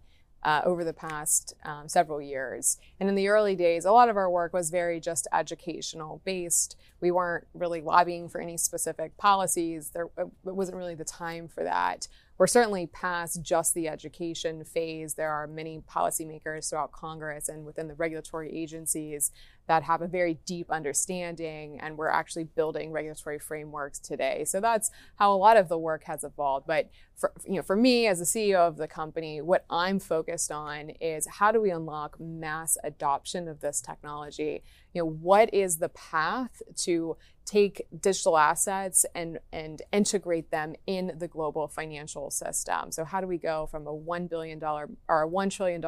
uh, 0.43 0.63
over 0.65 0.83
the 0.83 0.95
past 0.95 1.53
um, 1.67 1.87
several 1.87 2.23
years. 2.23 2.79
And 2.99 3.07
in 3.07 3.17
the 3.17 3.29
early 3.29 3.55
days, 3.55 3.85
a 3.85 3.93
lot 3.93 4.09
of 4.09 4.17
our 4.17 4.31
work 4.31 4.55
was 4.55 4.71
very 4.71 4.99
just 4.99 5.29
educational 5.31 6.23
based. 6.25 6.75
We 7.03 7.11
weren't 7.11 7.49
really 7.53 7.83
lobbying 7.83 8.31
for 8.31 8.41
any 8.41 8.57
specific 8.57 9.19
policies. 9.19 9.91
There 9.91 10.09
it 10.17 10.29
wasn't 10.43 10.79
really 10.79 10.95
the 10.95 11.05
time 11.05 11.47
for 11.47 11.63
that. 11.63 12.09
We're 12.41 12.47
certainly 12.47 12.87
past 12.87 13.43
just 13.43 13.75
the 13.75 13.87
education 13.87 14.65
phase. 14.65 15.13
There 15.13 15.31
are 15.31 15.47
many 15.47 15.81
policymakers 15.81 16.71
throughout 16.71 16.91
Congress 16.91 17.51
and 17.51 17.67
within 17.67 17.87
the 17.87 17.93
regulatory 17.93 18.51
agencies 18.51 19.31
that 19.69 19.83
have 19.83 20.01
a 20.01 20.09
very 20.09 20.39
deep 20.47 20.71
understanding, 20.71 21.79
and 21.81 21.99
we're 21.99 22.09
actually 22.09 22.45
building 22.45 22.93
regulatory 22.93 23.39
frameworks 23.39 23.99
today. 23.99 24.47
So 24.47 24.59
that's 24.59 24.91
how 25.17 25.35
a 25.35 25.37
lot 25.37 25.59
of 25.59 25.69
the 25.69 25.77
work 25.77 26.05
has 26.05 26.25
evolved. 26.25 26.67
But 26.67 26.89
for, 27.15 27.31
you 27.45 27.57
know, 27.57 27.63
for 27.63 27.77
me 27.77 28.07
as 28.07 28.21
the 28.21 28.25
CEO 28.25 28.67
of 28.67 28.79
the 28.79 28.89
company, 28.89 29.43
what 29.43 29.67
I'm 29.69 29.99
focused 29.99 30.51
on 30.51 30.89
is 30.99 31.27
how 31.27 31.53
do 31.53 31.61
we 31.61 31.71
unlock 31.71 32.19
mass 32.19 32.79
adoption 32.83 33.49
of 33.49 33.61
this 33.61 33.83
technology? 33.83 34.63
You 34.95 35.03
know, 35.03 35.11
what 35.11 35.53
is 35.53 35.77
the 35.77 35.91
path 35.91 36.63
to 36.79 37.19
take 37.51 37.85
digital 38.01 38.39
assets 38.39 39.05
and, 39.15 39.41
and 39.53 39.83
integrate 39.93 40.53
them 40.53 40.75
in 40.87 41.13
the 41.19 41.27
global 41.27 41.67
financial 41.67 42.31
system. 42.31 42.93
So 42.93 43.05
how 43.05 43.21
do 43.21 43.27
we 43.27 43.39
go 43.39 43.67
from 43.67 43.89
a 43.89 43.93
$1 43.93 44.31
billion 44.31 44.63
or 44.63 44.89
a 45.09 45.29
$1 45.29 45.51
trillion 45.51 45.83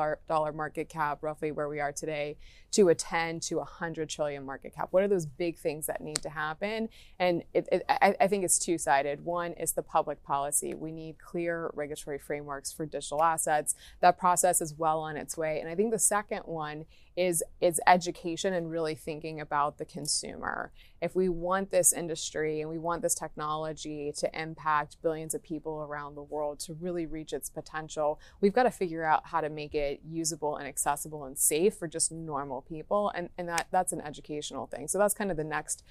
market 0.56 0.88
cap, 0.88 1.18
roughly 1.22 1.52
where 1.52 1.68
we 1.68 1.78
are 1.78 1.92
today, 1.92 2.36
to 2.72 2.88
a 2.88 2.94
10 2.96 3.38
to 3.40 3.58
100 3.58 4.08
trillion 4.08 4.44
market 4.44 4.74
cap? 4.74 4.88
What 4.90 5.04
are 5.04 5.08
those 5.08 5.24
big 5.24 5.56
things 5.56 5.86
that 5.86 6.00
need 6.00 6.20
to 6.22 6.30
happen? 6.30 6.88
And 7.20 7.44
it, 7.54 7.68
it, 7.70 7.84
I, 7.88 8.16
I 8.20 8.26
think 8.26 8.44
it's 8.44 8.58
two-sided. 8.58 9.24
One 9.24 9.52
is 9.52 9.72
the 9.72 9.82
public 9.84 10.20
policy. 10.24 10.74
We 10.74 10.90
need 10.90 11.18
clear 11.18 11.70
regulatory 11.74 12.18
frameworks 12.18 12.72
for 12.72 12.86
digital 12.86 13.22
assets. 13.22 13.76
That 14.00 14.18
process 14.18 14.60
is 14.60 14.74
well 14.74 14.98
on 14.98 15.16
its 15.16 15.36
way. 15.36 15.60
And 15.60 15.68
I 15.68 15.76
think 15.76 15.92
the 15.92 15.98
second 16.00 16.40
one 16.46 16.86
is 17.16 17.42
is 17.60 17.80
education 17.86 18.52
and 18.52 18.70
really 18.70 18.94
thinking 18.94 19.40
about 19.40 19.78
the 19.78 19.84
consumer. 19.84 20.72
If 21.00 21.14
we 21.14 21.28
want 21.28 21.70
this 21.70 21.92
industry 21.92 22.60
and 22.60 22.70
we 22.70 22.78
want 22.78 23.02
this 23.02 23.14
technology 23.14 24.12
to 24.18 24.40
impact 24.40 24.96
billions 25.02 25.34
of 25.34 25.42
people 25.42 25.82
around 25.82 26.14
the 26.14 26.22
world 26.22 26.60
to 26.60 26.74
really 26.74 27.06
reach 27.06 27.32
its 27.32 27.50
potential, 27.50 28.20
we've 28.40 28.52
got 28.52 28.64
to 28.64 28.70
figure 28.70 29.04
out 29.04 29.26
how 29.26 29.40
to 29.40 29.48
make 29.48 29.74
it 29.74 30.00
usable 30.08 30.56
and 30.56 30.66
accessible 30.66 31.24
and 31.24 31.38
safe 31.38 31.74
for 31.74 31.88
just 31.88 32.12
normal 32.12 32.62
people. 32.62 33.10
And 33.14 33.28
and 33.36 33.48
that 33.48 33.68
that's 33.70 33.92
an 33.92 34.00
educational 34.00 34.66
thing. 34.66 34.88
So 34.88 34.98
that's 34.98 35.14
kind 35.14 35.30
of 35.30 35.36
the 35.36 35.44
next 35.44 35.84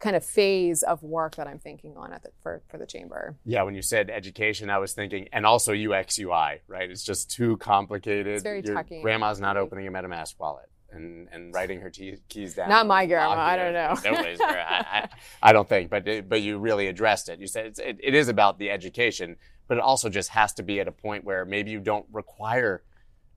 kind 0.00 0.16
of 0.16 0.24
phase 0.24 0.82
of 0.82 1.02
work 1.02 1.36
that 1.36 1.46
I'm 1.46 1.58
thinking 1.58 1.96
on 1.96 2.12
at 2.12 2.22
the, 2.22 2.30
for 2.42 2.62
for 2.68 2.78
the 2.78 2.86
chamber. 2.86 3.36
Yeah, 3.44 3.62
when 3.62 3.74
you 3.74 3.82
said 3.82 4.10
education, 4.10 4.70
I 4.70 4.78
was 4.78 4.92
thinking, 4.92 5.28
and 5.32 5.46
also 5.46 5.72
UX 5.72 6.18
UI, 6.18 6.62
right? 6.66 6.90
It's 6.90 7.04
just 7.04 7.30
too 7.30 7.56
complicated. 7.58 8.26
It's 8.26 8.42
very 8.42 8.62
Your. 8.64 8.82
Grandma's 9.02 9.40
not 9.40 9.56
mm-hmm. 9.56 9.64
opening 9.64 9.86
a 9.86 9.92
MetaMask 9.92 10.34
wallet 10.38 10.70
and 10.90 11.28
and 11.30 11.54
writing 11.54 11.80
her 11.80 11.90
keys 11.90 12.54
down. 12.54 12.68
Not 12.68 12.86
my 12.86 13.06
grandma. 13.06 13.34
I 13.34 13.56
don't 13.56 13.72
know. 13.72 13.94
Nobody's 14.04 14.38
gra- 14.38 14.66
I, 14.68 14.98
I, 14.98 15.08
I 15.50 15.52
don't 15.52 15.68
think, 15.68 15.90
but 15.90 16.08
it- 16.08 16.28
but 16.28 16.42
you 16.42 16.58
really 16.58 16.88
addressed 16.88 17.28
it. 17.28 17.38
You 17.38 17.46
said 17.46 17.66
it's, 17.66 17.78
it, 17.78 17.98
it 18.02 18.14
is 18.14 18.28
about 18.28 18.58
the 18.58 18.70
education, 18.70 19.36
but 19.68 19.76
it 19.76 19.82
also 19.82 20.08
just 20.08 20.30
has 20.30 20.52
to 20.54 20.62
be 20.62 20.80
at 20.80 20.88
a 20.88 20.92
point 20.92 21.24
where 21.24 21.44
maybe 21.44 21.70
you 21.70 21.80
don't 21.80 22.06
require 22.10 22.82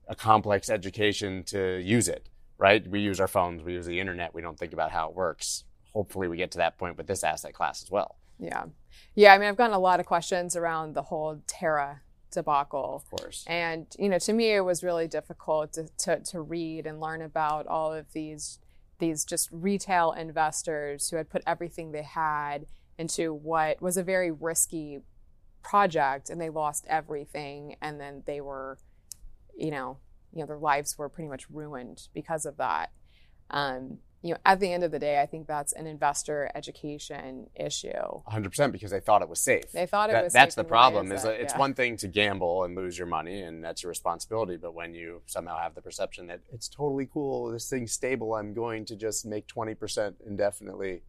a 0.08 0.14
complex 0.14 0.68
education 0.68 1.44
to 1.44 1.78
use 1.78 2.08
it. 2.08 2.28
Right? 2.56 2.86
We 2.86 3.00
use 3.00 3.20
our 3.20 3.28
phones, 3.28 3.62
we 3.62 3.72
use 3.72 3.84
the 3.84 4.00
internet. 4.00 4.32
We 4.32 4.40
don't 4.40 4.58
think 4.58 4.72
about 4.72 4.92
how 4.92 5.08
it 5.08 5.14
works. 5.14 5.64
Hopefully, 5.94 6.28
we 6.28 6.36
get 6.36 6.50
to 6.52 6.58
that 6.58 6.76
point 6.78 6.96
with 6.96 7.06
this 7.06 7.24
asset 7.24 7.54
class 7.54 7.82
as 7.82 7.90
well. 7.90 8.16
Yeah, 8.38 8.64
yeah. 9.14 9.32
I 9.32 9.38
mean, 9.38 9.48
I've 9.48 9.56
gotten 9.56 9.74
a 9.74 9.78
lot 9.78 10.00
of 10.00 10.06
questions 10.06 10.56
around 10.56 10.94
the 10.94 11.02
whole 11.02 11.40
Terra 11.46 12.02
debacle. 12.32 12.96
Of 12.96 13.18
course. 13.18 13.44
And 13.46 13.86
you 13.98 14.08
know, 14.08 14.18
to 14.18 14.32
me, 14.32 14.54
it 14.54 14.60
was 14.60 14.82
really 14.82 15.08
difficult 15.08 15.72
to, 15.74 15.88
to, 15.98 16.20
to 16.20 16.40
read 16.40 16.86
and 16.86 17.00
learn 17.00 17.22
about 17.22 17.66
all 17.66 17.92
of 17.92 18.12
these 18.12 18.58
these 18.98 19.24
just 19.24 19.48
retail 19.50 20.12
investors 20.12 21.10
who 21.10 21.16
had 21.16 21.28
put 21.28 21.42
everything 21.46 21.92
they 21.92 22.02
had 22.02 22.66
into 22.96 23.34
what 23.34 23.82
was 23.82 23.96
a 23.96 24.02
very 24.02 24.30
risky 24.30 25.00
project, 25.62 26.30
and 26.30 26.40
they 26.40 26.50
lost 26.50 26.86
everything, 26.88 27.76
and 27.80 28.00
then 28.00 28.22
they 28.26 28.40
were, 28.40 28.78
you 29.56 29.70
know, 29.70 29.98
you 30.32 30.40
know, 30.40 30.46
their 30.46 30.58
lives 30.58 30.96
were 30.96 31.08
pretty 31.08 31.28
much 31.28 31.50
ruined 31.50 32.08
because 32.14 32.46
of 32.46 32.56
that. 32.58 32.92
Um, 33.50 33.98
you 34.24 34.32
know, 34.32 34.38
at 34.46 34.58
the 34.58 34.72
end 34.72 34.82
of 34.82 34.90
the 34.90 34.98
day, 34.98 35.20
I 35.20 35.26
think 35.26 35.46
that's 35.46 35.74
an 35.74 35.86
investor 35.86 36.50
education 36.54 37.46
issue. 37.54 37.90
100% 38.26 38.72
because 38.72 38.90
they 38.90 38.98
thought 39.00 39.20
it 39.20 39.28
was 39.28 39.38
safe. 39.38 39.70
They 39.72 39.84
thought 39.84 40.08
it 40.08 40.14
That- 40.14 40.24
was 40.24 40.32
that's 40.32 40.54
safe, 40.54 40.64
the 40.64 40.66
problem 40.66 41.12
is 41.12 41.18
is 41.18 41.22
that? 41.24 41.28
that 41.32 41.40
it's 41.42 41.52
Yeah. 41.52 41.58
one 41.58 41.74
thing 41.74 41.98
to 41.98 42.08
gamble 42.08 42.64
and 42.64 42.74
lose 42.74 42.96
your 42.96 43.06
money 43.06 43.42
and 43.42 43.62
that's 43.62 43.82
your 43.82 43.90
responsibility 43.90 44.56
but 44.56 44.72
when 44.72 44.94
you 44.94 45.20
somehow 45.26 45.58
have 45.58 45.74
the 45.74 45.82
perception 45.82 46.26
that 46.28 46.40
it's 46.54 46.68
totally 46.70 47.04
cool 47.06 47.50
this 47.52 47.68
thing's 47.68 47.92
stable 47.92 48.34
i'm 48.34 48.54
going 48.54 48.86
to 48.86 48.96
just 48.96 49.26
make 49.26 49.46
20% 49.46 50.14
indefinitely 50.26 51.02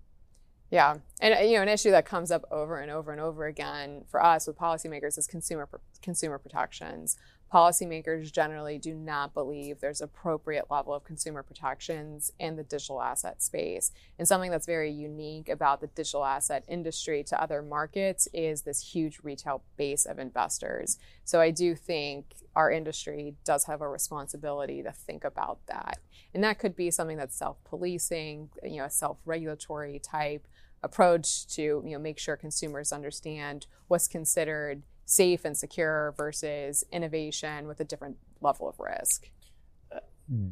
Yeah, 0.71 0.97
and 1.21 1.33
uh, 1.35 1.37
you 1.39 1.55
know, 1.55 1.61
an 1.61 1.69
issue 1.69 1.91
that 1.91 2.05
comes 2.05 2.31
up 2.31 2.43
over 2.51 2.79
and 2.79 2.91
over 2.91 3.11
and 3.13 3.21
over 3.21 3.45
again 3.45 4.03
for 4.09 4.21
us 4.21 4.45
with 4.47 4.57
policymakers 4.57 5.17
is 5.17 5.25
consumer 5.27 5.69
consumer 6.01 6.37
protections. 6.39 7.15
Policymakers 7.55 8.33
generally 8.33 8.77
do 8.77 8.93
not 8.93 9.33
believe 9.33 9.79
there's 9.79 10.01
appropriate 10.01 10.65
level 10.69 10.93
of 10.93 11.05
consumer 11.05 11.41
protections 11.41 12.33
in 12.37 12.57
the 12.57 12.63
digital 12.63 13.01
asset 13.01 13.41
space. 13.41 13.93
And 14.19 14.27
something 14.27 14.51
that's 14.51 14.65
very 14.65 14.91
unique 14.91 15.47
about 15.47 15.79
the 15.79 15.87
digital 15.87 16.25
asset 16.25 16.65
industry 16.67 17.23
to 17.23 17.41
other 17.41 17.61
markets 17.61 18.27
is 18.33 18.63
this 18.63 18.93
huge 18.93 19.21
retail 19.23 19.63
base 19.77 20.05
of 20.05 20.19
investors. 20.19 20.99
So 21.23 21.39
I 21.39 21.51
do 21.51 21.75
think 21.75 22.25
our 22.57 22.69
industry 22.69 23.35
does 23.45 23.63
have 23.67 23.79
a 23.79 23.87
responsibility 23.87 24.83
to 24.83 24.91
think 24.91 25.23
about 25.23 25.59
that. 25.67 25.99
And 26.33 26.43
that 26.43 26.59
could 26.59 26.75
be 26.75 26.91
something 26.91 27.15
that's 27.15 27.37
self-policing, 27.37 28.49
you 28.63 28.79
know, 28.79 28.85
a 28.85 28.89
self-regulatory 28.89 29.99
type 29.99 30.45
approach 30.83 31.47
to 31.47 31.81
you 31.83 31.91
know 31.91 31.97
make 31.97 32.19
sure 32.19 32.35
consumers 32.35 32.91
understand 32.91 33.65
what's 33.87 34.07
considered 34.07 34.83
safe 35.05 35.45
and 35.45 35.55
secure 35.57 36.13
versus 36.17 36.83
innovation 36.91 37.67
with 37.67 37.79
a 37.79 37.83
different 37.83 38.17
level 38.41 38.67
of 38.67 38.79
risk. 38.79 39.29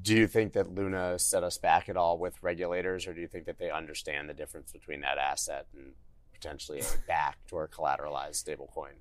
do 0.01 0.13
you 0.13 0.27
think 0.27 0.53
that 0.53 0.73
luna 0.73 1.17
set 1.17 1.43
us 1.43 1.57
back 1.57 1.89
at 1.89 1.97
all 1.97 2.17
with 2.19 2.41
regulators 2.43 3.07
or 3.07 3.13
do 3.13 3.21
you 3.21 3.27
think 3.27 3.45
that 3.45 3.57
they 3.57 3.71
understand 3.71 4.29
the 4.29 4.33
difference 4.33 4.71
between 4.71 5.01
that 5.01 5.17
asset 5.17 5.65
and 5.75 5.93
potentially 6.31 6.79
a 6.79 6.83
backed 7.07 7.51
or 7.51 7.67
collateralized 7.67 8.43
stablecoin 8.43 8.93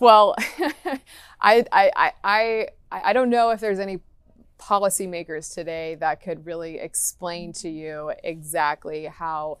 Well, 0.00 0.34
I, 1.40 1.64
I, 1.72 1.90
I, 1.94 2.12
I, 2.24 2.68
I 2.90 3.12
don't 3.12 3.30
know 3.30 3.50
if 3.50 3.60
there's 3.60 3.78
any 3.78 4.00
policymakers 4.58 5.54
today 5.54 5.94
that 5.96 6.20
could 6.20 6.44
really 6.44 6.78
explain 6.78 7.52
to 7.54 7.68
you 7.68 8.12
exactly 8.24 9.06
how 9.06 9.58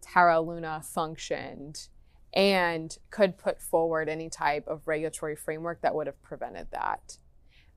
Terra 0.00 0.40
Luna 0.40 0.82
functioned 0.82 1.88
and 2.34 2.96
could 3.10 3.38
put 3.38 3.60
forward 3.60 4.08
any 4.08 4.28
type 4.28 4.66
of 4.66 4.86
regulatory 4.86 5.36
framework 5.36 5.80
that 5.82 5.94
would 5.94 6.06
have 6.06 6.22
prevented 6.22 6.68
that. 6.72 7.18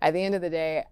At 0.02 0.14
the 0.14 0.24
end 0.24 0.36
of 0.36 0.42
the 0.42 0.50
day, 0.50 0.84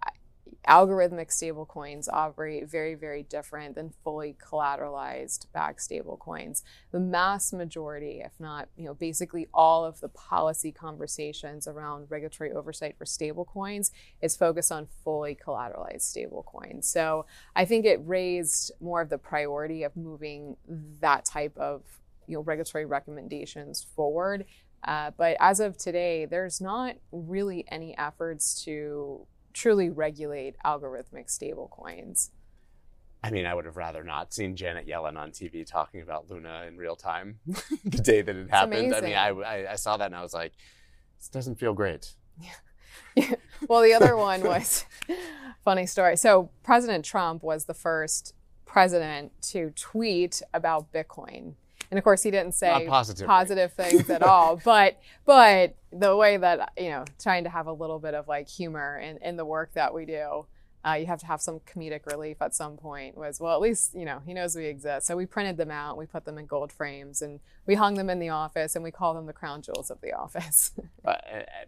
algorithmic 0.68 1.30
stablecoins 1.30 2.08
operate 2.12 2.70
very, 2.70 2.96
very 2.96 3.24
different 3.24 3.76
than 3.76 3.94
fully 4.04 4.36
collateralized 4.44 5.46
backed 5.54 5.80
stablecoins. 5.80 6.64
The 6.92 7.00
mass 7.00 7.54
majority, 7.54 8.22
if 8.24 8.34
not, 8.40 8.70
you 8.76 8.86
know, 8.86 8.94
basically 8.94 9.48
all 9.54 9.86
of 9.86 10.00
the 10.00 10.10
policy 10.10 10.72
conversations 10.72 11.68
around 11.68 12.08
regulatory 12.10 12.52
oversight 12.52 12.98
for 12.98 13.06
stablecoins 13.06 13.92
is 14.22 14.36
focused 14.36 14.72
on 14.72 14.88
fully 15.04 15.36
collateralized 15.36 16.02
stablecoins. 16.02 16.86
So 16.86 17.26
I 17.56 17.66
think 17.66 17.86
it 17.86 18.02
raised 18.04 18.72
more 18.80 19.02
of 19.02 19.10
the 19.10 19.18
priority 19.18 19.84
of 19.84 19.96
moving 19.96 20.58
that 21.00 21.26
type 21.26 21.58
of 21.58 21.84
you 22.30 22.36
know 22.36 22.44
regulatory 22.44 22.86
recommendations 22.86 23.86
forward. 23.96 24.46
Uh, 24.84 25.12
but 25.18 25.36
as 25.40 25.60
of 25.60 25.78
today, 25.78 26.26
there's 26.26 26.62
not 26.62 26.96
really 27.12 27.66
any 27.70 27.98
efforts 27.98 28.64
to 28.64 29.26
truly 29.52 29.90
regulate 29.90 30.56
algorithmic 30.64 31.28
stablecoins. 31.28 32.30
I 33.22 33.32
mean, 33.32 33.46
I 33.46 33.54
would 33.54 33.66
have 33.66 33.76
rather 33.76 34.04
not 34.04 34.34
seen 34.34 34.56
Janet 34.56 34.88
Yellen 34.88 35.18
on 35.18 35.32
TV 35.32 35.66
talking 35.66 36.02
about 36.02 36.30
Luna 36.30 36.64
in 36.68 36.78
real 36.78 36.96
time 36.96 37.40
the 37.84 37.98
day 37.98 38.22
that 38.22 38.34
it 38.34 38.50
happened. 38.50 38.96
I 38.96 39.02
mean, 39.02 39.16
I, 39.16 39.28
I, 39.28 39.72
I 39.74 39.76
saw 39.76 39.98
that 39.98 40.06
and 40.06 40.16
I 40.16 40.22
was 40.22 40.34
like, 40.34 40.54
this 41.20 41.28
doesn't 41.28 41.60
feel 41.60 41.74
great. 41.74 42.16
Yeah. 42.40 43.34
well, 43.68 43.82
the 43.82 43.94
other 43.94 44.16
one 44.16 44.42
was 44.44 44.86
funny 45.66 45.86
story. 45.86 46.16
So 46.16 46.50
President 46.64 47.04
Trump 47.04 47.44
was 47.44 47.66
the 47.66 47.74
first 47.74 48.34
president 48.66 49.32
to 49.42 49.72
tweet 49.72 50.42
about 50.54 50.94
Bitcoin. 50.94 51.56
And 51.92 51.98
of 51.98 52.04
course, 52.04 52.22
he 52.22 52.32
didn't 52.32 52.54
say 52.54 52.70
Not 52.70 52.86
positively. 52.86 53.28
positive 53.28 53.74
things 53.74 54.10
at 54.10 54.22
all. 54.22 54.60
But 54.64 55.00
but 55.26 55.76
the 55.92 56.16
way 56.16 56.38
that 56.38 56.74
you 56.78 56.90
know, 56.90 57.06
trying 57.20 57.44
to 57.46 57.50
have 57.50 57.68
a 57.68 57.74
little 57.74 58.00
bit 58.00 58.14
of 58.14 58.28
like 58.28 58.48
humor 58.48 59.00
in, 59.00 59.18
in 59.18 59.38
the 59.38 59.46
work 59.46 59.74
that 59.74 59.94
we 59.94 60.06
do, 60.06 60.46
uh, 60.86 60.94
you 60.94 61.08
have 61.08 61.20
to 61.20 61.26
have 61.26 61.42
some 61.42 61.60
comedic 61.62 62.06
relief 62.06 62.38
at 62.42 62.54
some 62.56 62.78
point. 62.78 63.18
Was 63.18 63.40
well, 63.40 63.54
at 63.54 63.62
least 63.62 63.96
you 63.96 64.06
know 64.06 64.22
he 64.26 64.34
knows 64.34 64.56
we 64.56 64.66
exist. 64.66 65.08
So 65.08 65.18
we 65.18 65.26
printed 65.26 65.58
them 65.58 65.72
out, 65.72 65.98
we 65.98 66.06
put 66.06 66.26
them 66.26 66.38
in 66.38 66.46
gold 66.46 66.72
frames, 66.72 67.22
and 67.22 67.40
we 67.66 67.76
hung 67.76 67.96
them 67.96 68.10
in 68.10 68.20
the 68.20 68.30
office, 68.30 68.76
and 68.76 68.84
we 68.84 68.92
call 68.92 69.14
them 69.14 69.26
the 69.26 69.34
crown 69.34 69.62
jewels 69.62 69.90
of 69.90 70.00
the 70.02 70.14
office. 70.14 70.72
Uh, 71.06 71.16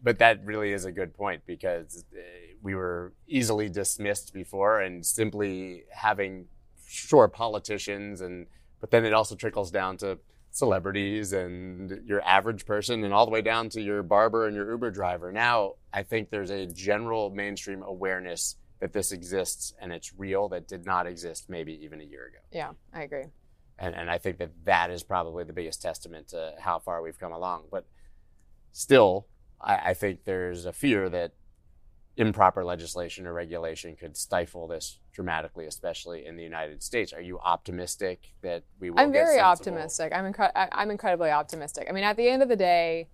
but 0.04 0.20
that 0.20 0.46
really 0.46 0.72
is 0.72 0.86
a 0.86 0.92
good 0.92 1.16
point 1.16 1.42
because 1.48 2.06
uh, 2.13 2.20
we 2.62 2.75
were 2.75 3.12
easily 3.28 3.70
dismissed 3.70 4.34
before, 4.34 4.82
and 4.82 5.04
simply 5.04 5.84
having 5.92 6.46
sure 6.86 7.28
politicians, 7.28 8.22
and 8.22 8.46
but 8.82 8.92
then 8.92 9.06
it 9.06 9.14
also 9.14 9.36
trickles 9.36 9.72
down 9.72 9.98
to 9.98 10.20
celebrities 10.52 11.32
and 11.32 12.02
your 12.06 12.22
average 12.24 12.66
person, 12.66 13.04
and 13.06 13.14
all 13.14 13.26
the 13.26 13.32
way 13.32 13.42
down 13.42 13.70
to 13.70 13.82
your 13.82 14.04
barber 14.04 14.48
and 14.48 14.56
your 14.56 14.70
Uber 14.72 14.92
driver. 14.92 15.32
Now, 15.32 15.76
I 15.94 16.04
think 16.04 16.30
there's 16.30 16.52
a 16.52 16.66
general 16.66 17.30
mainstream 17.30 17.84
awareness 17.84 18.58
that 18.82 18.92
this 18.92 19.12
exists 19.12 19.74
and 19.80 19.94
it's 19.94 20.12
real 20.18 20.50
that 20.50 20.68
did 20.68 20.86
not 20.86 21.08
exist 21.08 21.50
maybe 21.50 21.80
even 21.84 22.02
a 22.02 22.04
year 22.04 22.26
ago. 22.26 22.40
yeah, 22.52 22.72
I 22.94 23.04
agree. 23.04 23.26
And, 23.80 23.96
and 23.96 24.12
I 24.12 24.18
think 24.18 24.40
that 24.40 24.52
that 24.66 24.92
is 24.92 25.04
probably 25.04 25.44
the 25.44 25.54
biggest 25.54 25.82
testament 25.82 26.30
to 26.30 26.54
how 26.60 26.80
far 26.80 27.02
we've 27.02 27.18
come 27.18 27.32
along. 27.32 27.66
But 27.72 27.86
still, 28.72 29.28
I, 29.60 29.76
I 29.76 29.94
think 29.94 30.24
there's 30.26 30.66
a 30.66 30.74
fear 30.74 31.10
that 31.10 31.32
improper 32.18 32.63
legislation 32.63 33.25
or 33.25 33.34
regulation 33.34 33.96
could 33.96 34.18
stifle 34.18 34.68
this 34.68 35.00
dramatically, 35.13 35.65
especially 35.65 36.25
in 36.25 36.36
the 36.36 36.44
United 36.44 36.84
States. 36.84 37.13
Are 37.13 37.22
you 37.22 37.39
optimistic 37.39 38.34
that 38.41 38.63
we 38.80 38.89
will? 38.89 39.00
I'm 39.00 39.12
very 39.12 39.39
optimistic. 39.39 40.12
I'm 40.13 40.32
incre- 40.32 40.51
I'm 40.56 40.91
incredibly 40.91 41.32
optimistic. 41.32 41.88
I 41.89 41.94
mean, 41.94 42.03
at 42.03 42.18
the 42.18 42.27
end 42.27 42.44
of 42.44 42.50
the 42.50 42.56
day, 42.56 43.08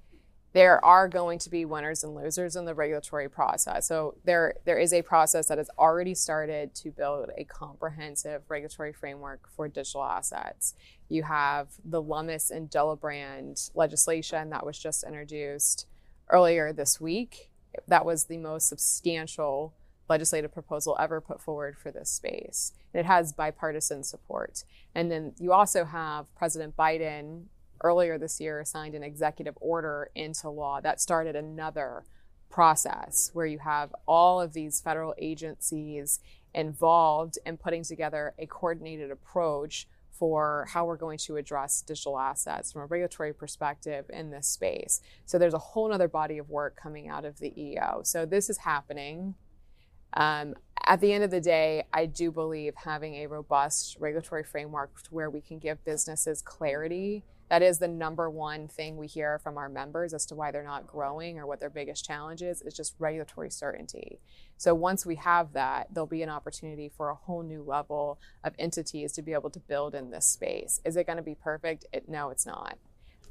there 0.53 0.83
are 0.83 1.07
going 1.07 1.37
to 1.37 1.49
be 1.49 1.65
winners 1.65 2.03
and 2.03 2.15
losers 2.15 2.55
in 2.55 2.65
the 2.65 2.73
regulatory 2.73 3.29
process. 3.29 3.87
So 3.87 4.15
there 4.25 4.55
there 4.65 4.79
is 4.79 4.93
a 4.93 5.03
process 5.03 5.47
that 5.47 5.59
has 5.59 5.69
already 5.77 6.15
started 6.15 6.73
to 6.75 6.89
build 6.89 7.29
a 7.37 7.43
comprehensive 7.43 8.41
regulatory 8.49 8.93
framework 8.93 9.47
for 9.55 9.67
digital 9.67 10.03
assets. 10.03 10.73
You 11.09 11.23
have 11.23 11.67
the 11.85 12.01
Lummis 12.01 12.49
and 12.49 12.71
Gillibrand 12.71 13.69
legislation 13.75 14.49
that 14.49 14.65
was 14.65 14.79
just 14.79 15.03
introduced 15.03 15.85
earlier 16.29 16.73
this 16.73 16.99
week. 16.99 17.51
That 17.87 18.05
was 18.05 18.25
the 18.25 18.37
most 18.37 18.67
substantial 18.67 19.73
legislative 20.09 20.53
proposal 20.53 20.95
ever 20.99 21.19
put 21.19 21.41
forward 21.41 21.77
for 21.77 21.91
this 21.91 22.09
space. 22.09 22.73
It 22.93 23.05
has 23.05 23.33
bipartisan 23.33 24.03
support. 24.03 24.63
And 24.95 25.11
then 25.11 25.33
you 25.37 25.51
also 25.51 25.85
have 25.85 26.33
President 26.35 26.75
Biden 26.77 27.45
earlier 27.83 28.17
this 28.17 28.39
year 28.39 28.63
signed 28.65 28.95
an 28.95 29.03
executive 29.03 29.55
order 29.61 30.09
into 30.15 30.49
law 30.49 30.81
that 30.81 31.01
started 31.01 31.35
another 31.35 32.03
process 32.49 33.29
where 33.33 33.45
you 33.45 33.59
have 33.59 33.93
all 34.07 34.41
of 34.41 34.53
these 34.53 34.81
federal 34.81 35.13
agencies 35.17 36.19
involved 36.53 37.37
in 37.45 37.57
putting 37.57 37.83
together 37.83 38.33
a 38.39 38.45
coordinated 38.45 39.11
approach 39.11 39.87
for 40.17 40.67
how 40.69 40.85
we're 40.85 40.97
going 40.97 41.17
to 41.17 41.37
address 41.37 41.81
digital 41.81 42.17
assets 42.17 42.71
from 42.71 42.81
a 42.81 42.85
regulatory 42.85 43.33
perspective 43.33 44.05
in 44.09 44.29
this 44.31 44.47
space. 44.47 45.01
So 45.25 45.37
there's 45.37 45.53
a 45.53 45.59
whole 45.59 45.91
other 45.91 46.07
body 46.07 46.37
of 46.37 46.49
work 46.49 46.75
coming 46.81 47.07
out 47.07 47.25
of 47.25 47.39
the 47.39 47.53
EO. 47.59 48.01
So 48.03 48.25
this 48.25 48.49
is 48.49 48.57
happening. 48.57 49.35
Um, 50.13 50.55
at 50.85 51.01
the 51.01 51.11
end 51.11 51.23
of 51.23 51.31
the 51.31 51.41
day, 51.41 51.83
I 51.93 52.05
do 52.05 52.31
believe 52.31 52.73
having 52.75 53.15
a 53.15 53.27
robust 53.27 53.97
regulatory 53.99 54.43
framework 54.43 54.91
where 55.09 55.29
we 55.29 55.41
can 55.41 55.59
give 55.59 55.83
businesses 55.83 56.41
clarity 56.41 57.23
that 57.49 57.61
is 57.61 57.79
the 57.79 57.87
number 57.87 58.29
one 58.29 58.67
thing 58.67 58.97
we 58.97 59.07
hear 59.07 59.39
from 59.39 59.57
our 59.57 59.69
members 59.69 60.13
as 60.13 60.25
to 60.27 60.35
why 60.35 60.51
they're 60.51 60.63
not 60.63 60.87
growing 60.87 61.39
or 61.39 61.47
what 61.47 61.59
their 61.59 61.69
biggest 61.69 62.05
challenge 62.05 62.41
is 62.41 62.61
is 62.61 62.73
just 62.73 62.95
regulatory 62.99 63.49
certainty. 63.49 64.19
So 64.57 64.73
once 64.73 65.05
we 65.05 65.15
have 65.15 65.53
that 65.53 65.87
there'll 65.93 66.07
be 66.07 66.23
an 66.23 66.29
opportunity 66.29 66.89
for 66.89 67.09
a 67.09 67.15
whole 67.15 67.43
new 67.43 67.63
level 67.63 68.19
of 68.43 68.53
entities 68.59 69.13
to 69.13 69.21
be 69.21 69.33
able 69.33 69.49
to 69.51 69.59
build 69.59 69.95
in 69.95 70.11
this 70.11 70.27
space. 70.27 70.81
Is 70.83 70.95
it 70.95 71.07
going 71.07 71.17
to 71.17 71.23
be 71.23 71.35
perfect? 71.35 71.85
It, 71.93 72.09
no 72.09 72.29
it's 72.29 72.45
not. 72.45 72.77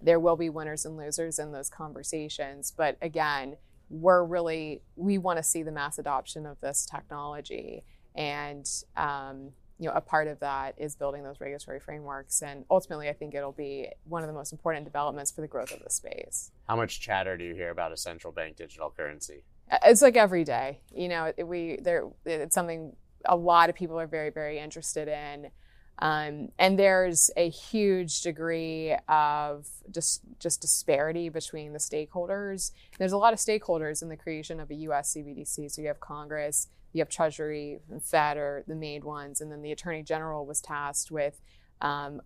There 0.03 0.21
will 0.21 0.37
be 0.37 0.51
winners 0.51 0.85
and 0.85 0.97
losers 0.97 1.39
in 1.39 1.53
those 1.53 1.71
conversations 1.71 2.73
but 2.77 2.97
again 3.03 3.57
we're 3.89 4.25
really 4.25 4.83
we 4.97 5.19
want 5.19 5.39
to 5.39 5.43
see 5.43 5.63
the 5.63 5.73
mass 5.73 5.99
adoption 5.99 6.47
of 6.47 6.61
this 6.61 6.87
technology. 6.87 7.85
And 8.15 8.69
um, 8.97 9.51
you 9.79 9.87
know, 9.87 9.95
a 9.95 10.01
part 10.01 10.27
of 10.27 10.41
that 10.41 10.75
is 10.79 10.95
building 10.95 11.23
those 11.23 11.41
regulatory 11.41 11.81
frameworks. 11.81 12.43
And 12.43 12.65
ultimately, 12.71 13.09
I 13.09 13.13
think 13.13 13.35
it'll 13.35 13.53
be 13.53 13.89
one 14.05 14.23
of 14.23 14.29
the 14.29 14.33
most 14.33 14.53
important 14.53 14.85
developments 14.85 15.31
for 15.31 15.43
the 15.43 15.49
growth 15.49 15.73
of 15.73 15.83
the 15.83 15.91
space. 15.91 16.51
How 16.69 16.77
much 16.77 17.01
chatter 17.01 17.37
do 17.37 17.45
you 17.45 17.55
hear 17.55 17.71
about 17.71 17.93
a 17.93 17.97
central 17.97 18.33
bank 18.33 18.57
digital 18.57 18.91
currency? 18.91 19.43
Uh, 19.71 19.79
it's 19.85 20.03
like 20.03 20.17
every 20.17 20.45
day. 20.45 20.81
You 20.95 21.09
know, 21.09 21.33
we 21.45 21.79
there. 21.83 22.05
It's 22.25 22.55
something 22.55 22.97
a 23.25 23.37
lot 23.37 23.69
of 23.69 23.77
people 23.77 23.99
are 23.99 24.07
very, 24.07 24.31
very 24.31 24.59
interested 24.59 25.09
in. 25.09 25.51
Um, 25.99 26.51
and 26.59 26.79
there's 26.79 27.31
a 27.37 27.49
huge 27.49 28.21
degree 28.21 28.95
of 29.09 29.67
just 29.91 30.23
just 30.39 30.61
disparity 30.61 31.31
between 31.31 31.73
the 31.73 31.79
stakeholders. 31.79 32.73
There's 32.99 33.13
a 33.13 33.19
lot 33.19 33.33
of 33.33 33.39
stakeholders 33.39 34.03
in 34.03 34.09
the 34.09 34.17
creation 34.17 34.61
of 34.61 34.71
a 34.71 34.75
U.S. 34.75 35.15
CBDC. 35.15 35.71
So 35.71 35.81
you 35.81 35.89
have 35.89 36.01
Congress, 36.01 36.69
you 36.93 37.01
have 37.01 37.09
Treasury 37.09 37.79
and 37.91 38.03
Fed 38.03 38.37
are 38.37 38.65
the 38.67 38.75
main 38.75 39.05
ones, 39.05 39.41
and 39.41 39.51
then 39.51 39.63
the 39.63 39.73
Attorney 39.73 40.03
General 40.03 40.47
was 40.47 40.61
tasked 40.61 41.11
with 41.11 41.41
um, 41.81 42.21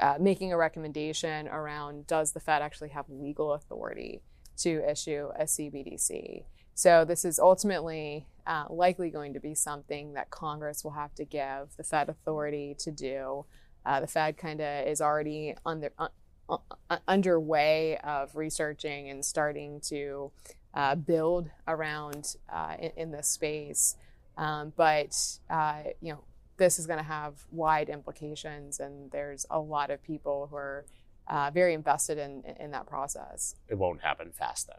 uh, 0.00 0.16
making 0.18 0.52
a 0.52 0.56
recommendation 0.56 1.48
around 1.48 2.06
does 2.06 2.32
the 2.32 2.40
Fed 2.40 2.62
actually 2.62 2.88
have 2.90 3.04
legal 3.08 3.52
authority 3.52 4.22
to 4.58 4.88
issue 4.90 5.28
a 5.38 5.44
CBDC. 5.44 6.44
So 6.74 7.04
this 7.04 7.24
is 7.24 7.38
ultimately 7.38 8.26
uh, 8.46 8.64
likely 8.70 9.10
going 9.10 9.34
to 9.34 9.40
be 9.40 9.54
something 9.54 10.14
that 10.14 10.30
Congress 10.30 10.82
will 10.82 10.92
have 10.92 11.14
to 11.16 11.24
give 11.24 11.76
the 11.76 11.84
Fed 11.84 12.08
authority 12.08 12.74
to 12.78 12.90
do. 12.90 13.44
Uh, 13.84 14.00
the 14.00 14.06
Fed 14.06 14.36
kind 14.36 14.60
of 14.60 14.86
is 14.86 15.00
already 15.00 15.54
under, 15.66 15.92
uh, 15.98 16.08
uh, 16.48 16.98
underway 17.06 17.98
of 17.98 18.34
researching 18.34 19.10
and 19.10 19.24
starting 19.24 19.80
to 19.80 20.32
uh, 20.74 20.94
build 20.94 21.50
around 21.68 22.36
uh, 22.52 22.76
in, 22.78 22.90
in, 22.96 23.10
this 23.10 23.28
space. 23.28 23.96
Um, 24.36 24.72
but 24.76 25.16
uh, 25.50 25.82
you 26.00 26.12
know, 26.12 26.24
this 26.56 26.78
is 26.78 26.86
going 26.86 26.98
to 26.98 27.04
have 27.04 27.44
wide 27.50 27.88
implications, 27.88 28.80
and 28.80 29.10
there's 29.10 29.46
a 29.50 29.58
lot 29.58 29.90
of 29.90 30.02
people 30.02 30.48
who 30.50 30.56
are 30.56 30.86
uh, 31.28 31.50
very 31.52 31.74
invested 31.74 32.18
in, 32.18 32.42
in 32.58 32.70
that 32.70 32.86
process. 32.86 33.54
It 33.68 33.76
won't 33.76 34.00
happen 34.00 34.30
fast 34.32 34.68
then. 34.68 34.76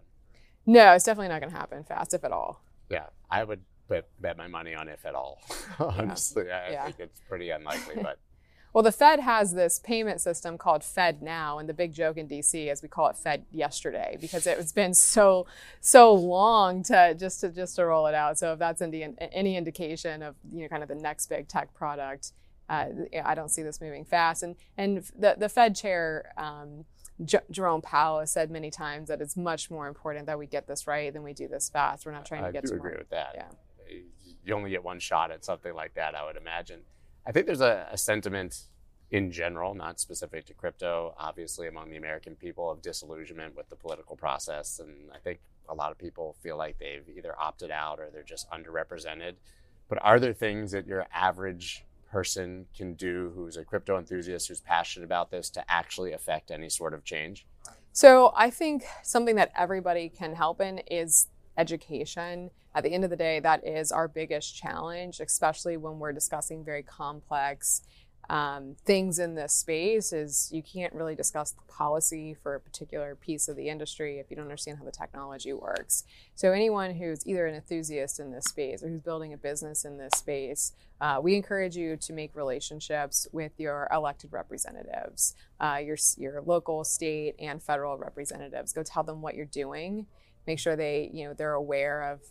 No, 0.65 0.93
it's 0.93 1.03
definitely 1.03 1.29
not 1.29 1.41
going 1.41 1.51
to 1.51 1.57
happen 1.57 1.83
fast, 1.83 2.13
if 2.13 2.23
at 2.23 2.31
all. 2.31 2.63
Yeah, 2.89 3.07
I 3.29 3.43
would 3.43 3.61
bet, 3.87 4.07
bet 4.19 4.37
my 4.37 4.47
money 4.47 4.73
on 4.73 4.87
if 4.87 5.05
at 5.05 5.15
all. 5.15 5.41
Honestly, 5.79 6.45
yeah. 6.47 6.65
I 6.67 6.71
yeah. 6.71 6.85
think 6.85 6.99
it's 6.99 7.19
pretty 7.27 7.49
unlikely, 7.49 7.95
but. 8.01 8.17
Well, 8.73 8.83
the 8.83 8.91
Fed 8.91 9.19
has 9.19 9.53
this 9.53 9.77
payment 9.77 10.19
system 10.19 10.57
called 10.57 10.83
Fed 10.83 11.21
Now, 11.21 11.59
and 11.59 11.69
the 11.69 11.75
big 11.75 11.93
joke 11.93 12.17
in 12.17 12.27
DC 12.27 12.71
is 12.71 12.81
we 12.81 12.89
call 12.89 13.07
it 13.07 13.15
Fed 13.15 13.45
yesterday 13.51 14.17
because 14.19 14.47
it's 14.47 14.71
been 14.71 14.95
so 14.95 15.45
so 15.79 16.11
long 16.11 16.81
to 16.83 17.13
just 17.13 17.41
to 17.41 17.49
just 17.49 17.75
to 17.75 17.85
roll 17.85 18.07
it 18.07 18.15
out. 18.15 18.39
So 18.39 18.53
if 18.53 18.59
that's 18.59 18.81
any, 18.81 19.07
any 19.19 19.55
indication 19.57 20.23
of 20.23 20.35
you 20.51 20.63
know 20.63 20.67
kind 20.69 20.81
of 20.81 20.89
the 20.89 20.95
next 20.95 21.27
big 21.27 21.47
tech 21.47 21.71
product, 21.75 22.31
uh, 22.67 22.85
I 23.23 23.35
don't 23.35 23.49
see 23.49 23.61
this 23.61 23.79
moving 23.79 24.05
fast. 24.05 24.41
And 24.41 24.55
and 24.75 25.03
the 25.17 25.35
the 25.37 25.49
Fed 25.49 25.75
chair. 25.75 26.33
Um, 26.35 26.85
J- 27.23 27.37
Jerome 27.51 27.83
Powell 27.83 28.21
has 28.21 28.31
said 28.31 28.49
many 28.49 28.71
times 28.71 29.07
that 29.07 29.21
it's 29.21 29.37
much 29.37 29.69
more 29.69 29.87
important 29.87 30.25
that 30.25 30.39
we 30.39 30.47
get 30.47 30.65
this 30.65 30.87
right 30.87 31.13
than 31.13 31.21
we 31.21 31.31
do 31.31 31.47
this 31.47 31.69
fast. 31.69 32.07
We're 32.07 32.11
not 32.11 32.25
trying 32.25 32.43
to 32.43 32.51
get. 32.51 32.63
I 32.65 32.69
do 32.69 32.73
agree 32.73 32.97
with 32.97 33.11
that. 33.11 33.35
Yeah. 33.35 33.97
You 34.43 34.55
only 34.55 34.71
get 34.71 34.83
one 34.83 34.99
shot 34.99 35.29
at 35.29 35.45
something 35.45 35.75
like 35.75 35.93
that, 35.93 36.15
I 36.15 36.25
would 36.25 36.37
imagine. 36.37 36.79
I 37.25 37.31
think 37.31 37.45
there's 37.45 37.61
a, 37.61 37.87
a, 37.91 37.97
sentiment 37.97 38.63
in 39.11 39.31
general, 39.31 39.73
not 39.73 39.99
specific 39.99 40.45
to 40.47 40.53
crypto, 40.53 41.13
obviously 41.17 41.67
among 41.67 41.89
the 41.89 41.97
American 41.97 42.35
people 42.35 42.69
of 42.69 42.81
disillusionment 42.81 43.55
with 43.55 43.69
the 43.69 43.75
political 43.75 44.15
process. 44.15 44.79
And 44.79 45.11
I 45.13 45.19
think 45.19 45.39
a 45.69 45.73
lot 45.73 45.91
of 45.91 45.97
people 45.97 46.35
feel 46.41 46.57
like 46.57 46.77
they've 46.79 47.07
either 47.15 47.33
opted 47.39 47.71
out 47.71 47.99
or 47.99 48.09
they're 48.11 48.23
just 48.23 48.49
underrepresented. 48.49 49.35
But 49.87 49.99
are 50.01 50.19
there 50.19 50.33
things 50.33 50.71
that 50.71 50.87
your 50.87 51.05
average 51.13 51.85
person 52.11 52.65
can 52.75 52.93
do 52.93 53.31
who's 53.35 53.57
a 53.57 53.63
crypto 53.63 53.97
enthusiast, 53.97 54.47
who's 54.47 54.61
passionate 54.61 55.05
about 55.05 55.31
this 55.31 55.49
to 55.51 55.63
actually 55.71 56.13
affect 56.13 56.51
any 56.51 56.69
sort 56.69 56.93
of 56.93 57.03
change? 57.03 57.45
So 57.91 58.33
I 58.35 58.49
think 58.49 58.85
something 59.03 59.35
that 59.35 59.51
everybody 59.55 60.09
can 60.09 60.33
help 60.33 60.59
in 60.59 60.79
is 60.79 61.27
education. 61.57 62.51
At 62.75 62.83
the 62.83 62.93
end 62.93 63.03
of 63.03 63.09
the 63.09 63.15
day, 63.15 63.39
that 63.39 63.65
is 63.67 63.91
our 63.91 64.07
biggest 64.07 64.55
challenge, 64.55 65.19
especially 65.19 65.77
when 65.77 65.99
we're 65.99 66.13
discussing 66.13 66.63
very 66.63 66.83
complex 66.83 67.81
um, 68.29 68.75
things 68.85 69.19
in 69.19 69.35
this 69.35 69.53
space 69.53 70.13
is 70.13 70.49
you 70.51 70.63
can't 70.63 70.93
really 70.93 71.15
discuss 71.15 71.51
the 71.51 71.61
policy 71.67 72.35
for 72.41 72.55
a 72.55 72.59
particular 72.59 73.15
piece 73.15 73.49
of 73.49 73.57
the 73.57 73.67
industry 73.67 74.19
if 74.19 74.29
you 74.29 74.37
don't 74.37 74.45
understand 74.45 74.77
how 74.77 74.85
the 74.85 74.91
technology 74.91 75.51
works. 75.51 76.05
So 76.35 76.51
anyone 76.51 76.95
who's 76.95 77.27
either 77.27 77.45
an 77.47 77.55
enthusiast 77.55 78.19
in 78.19 78.31
this 78.31 78.45
space 78.45 78.81
or 78.81 78.87
who's 78.87 79.01
building 79.01 79.33
a 79.33 79.37
business 79.37 79.83
in 79.83 79.97
this 79.97 80.13
space, 80.15 80.71
uh, 81.01 81.19
we 81.21 81.35
encourage 81.35 81.75
you 81.75 81.97
to 81.97 82.13
make 82.13 82.33
relationships 82.33 83.27
with 83.33 83.51
your 83.57 83.89
elected 83.91 84.31
representatives, 84.31 85.35
uh, 85.59 85.79
your 85.83 85.97
your 86.17 86.41
local, 86.41 86.85
state, 86.85 87.35
and 87.39 87.61
federal 87.61 87.97
representatives. 87.97 88.71
Go 88.71 88.83
tell 88.83 89.03
them 89.03 89.21
what 89.21 89.35
you're 89.35 89.45
doing. 89.45 90.05
Make 90.47 90.59
sure 90.59 90.75
they 90.75 91.09
you 91.13 91.25
know 91.25 91.33
they're 91.33 91.53
aware 91.53 92.11
of 92.11 92.21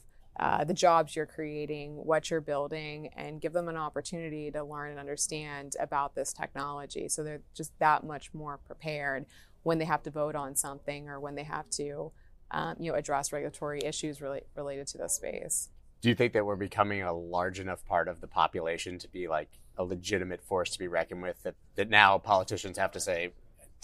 uh, 0.41 0.65
the 0.65 0.75
jobs 0.75 1.15
you're 1.15 1.27
creating, 1.27 1.93
what 1.93 2.31
you're 2.31 2.41
building, 2.41 3.11
and 3.17 3.41
give 3.41 3.53
them 3.53 3.69
an 3.69 3.77
opportunity 3.77 4.51
to 4.51 4.65
learn 4.65 4.91
and 4.91 4.99
understand 4.99 5.75
about 5.79 6.15
this 6.15 6.33
technology. 6.33 7.09
So 7.09 7.23
they're 7.23 7.43
just 7.55 7.79
that 7.81 8.05
much 8.05 8.33
more 8.33 8.59
prepared 8.59 9.27
when 9.63 9.79
they 9.79 9.85
have 9.85 10.03
to 10.05 10.11
vote 10.11 10.35
on 10.35 10.57
something 10.57 11.09
or 11.09 11.21
when 11.21 11.35
they 11.35 11.45
have 11.45 11.69
to, 11.71 12.13
um, 12.51 12.77
you 12.79 12.91
know, 12.91 12.97
address 12.97 13.33
regulatory 13.33 13.81
issues 13.85 14.21
really 14.21 14.41
related 14.57 14.87
to 14.89 14.99
this 14.99 15.17
space. 15.17 15.69
Do 16.01 16.09
you 16.09 16.15
think 16.15 16.33
that 16.33 16.45
we're 16.45 16.57
becoming 16.57 17.03
a 17.03 17.13
large 17.13 17.61
enough 17.61 17.85
part 17.85 18.09
of 18.09 18.21
the 18.21 18.27
population 18.27 18.99
to 18.99 19.09
be 19.09 19.29
like 19.29 19.51
a 19.77 19.85
legitimate 19.85 20.43
force 20.43 20.71
to 20.71 20.79
be 20.79 20.89
reckoned 20.89 21.23
with? 21.23 21.43
That 21.43 21.55
that 21.77 21.91
now 21.91 22.19
politicians 22.19 22.79
have 22.79 22.93
to 22.93 23.01
say, 23.01 23.33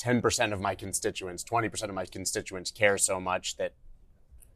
10% 0.03 0.53
of 0.53 0.61
my 0.61 0.75
constituents, 0.75 1.45
20% 1.45 1.85
of 1.85 1.95
my 1.95 2.07
constituents 2.07 2.71
care 2.71 2.97
so 2.99 3.21
much 3.21 3.57
that 3.57 3.75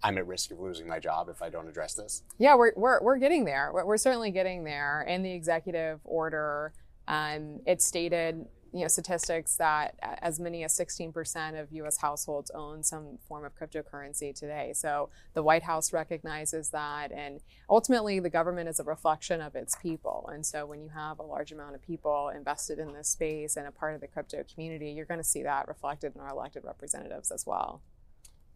I'm 0.02 0.18
at 0.18 0.26
risk 0.26 0.50
of 0.50 0.60
losing 0.60 0.86
my 0.86 0.98
job 0.98 1.28
if 1.28 1.42
I 1.42 1.48
don't 1.48 1.68
address 1.68 1.94
this? 1.94 2.22
Yeah, 2.38 2.56
we're, 2.56 2.72
we're, 2.76 3.00
we're 3.02 3.18
getting 3.18 3.44
there. 3.44 3.70
We're, 3.72 3.96
certainly 3.96 4.30
getting 4.30 4.64
there. 4.64 5.02
In 5.02 5.22
the 5.22 5.32
executive 5.32 6.00
order, 6.04 6.72
um, 7.06 7.60
it 7.66 7.80
stated 7.80 8.46
you 8.72 8.80
know 8.80 8.88
statistics 8.88 9.56
that 9.56 9.96
as 10.00 10.40
many 10.40 10.64
as 10.64 10.72
16% 10.76 11.60
of 11.60 11.70
U.S. 11.72 11.98
households 11.98 12.50
own 12.54 12.82
some 12.82 13.18
form 13.28 13.44
of 13.44 13.54
cryptocurrency 13.54 14.34
today. 14.34 14.72
So 14.74 15.10
the 15.34 15.42
White 15.42 15.62
House 15.62 15.92
recognizes 15.92 16.70
that, 16.70 17.12
and 17.12 17.40
ultimately 17.68 18.18
the 18.18 18.30
government 18.30 18.68
is 18.68 18.80
a 18.80 18.84
reflection 18.84 19.40
of 19.40 19.54
its 19.54 19.76
people. 19.76 20.28
And 20.32 20.44
so 20.44 20.64
when 20.64 20.80
you 20.80 20.88
have 20.88 21.18
a 21.18 21.22
large 21.22 21.52
amount 21.52 21.74
of 21.74 21.82
people 21.82 22.30
invested 22.34 22.78
in 22.78 22.92
this 22.92 23.08
space 23.08 23.56
and 23.56 23.66
a 23.66 23.72
part 23.72 23.94
of 23.94 24.00
the 24.00 24.08
crypto 24.08 24.42
community, 24.52 24.90
you're 24.90 25.06
going 25.06 25.20
to 25.20 25.24
see 25.24 25.42
that 25.42 25.68
reflected 25.68 26.14
in 26.14 26.20
our 26.20 26.30
elected 26.30 26.64
representatives 26.64 27.30
as 27.30 27.46
well. 27.46 27.82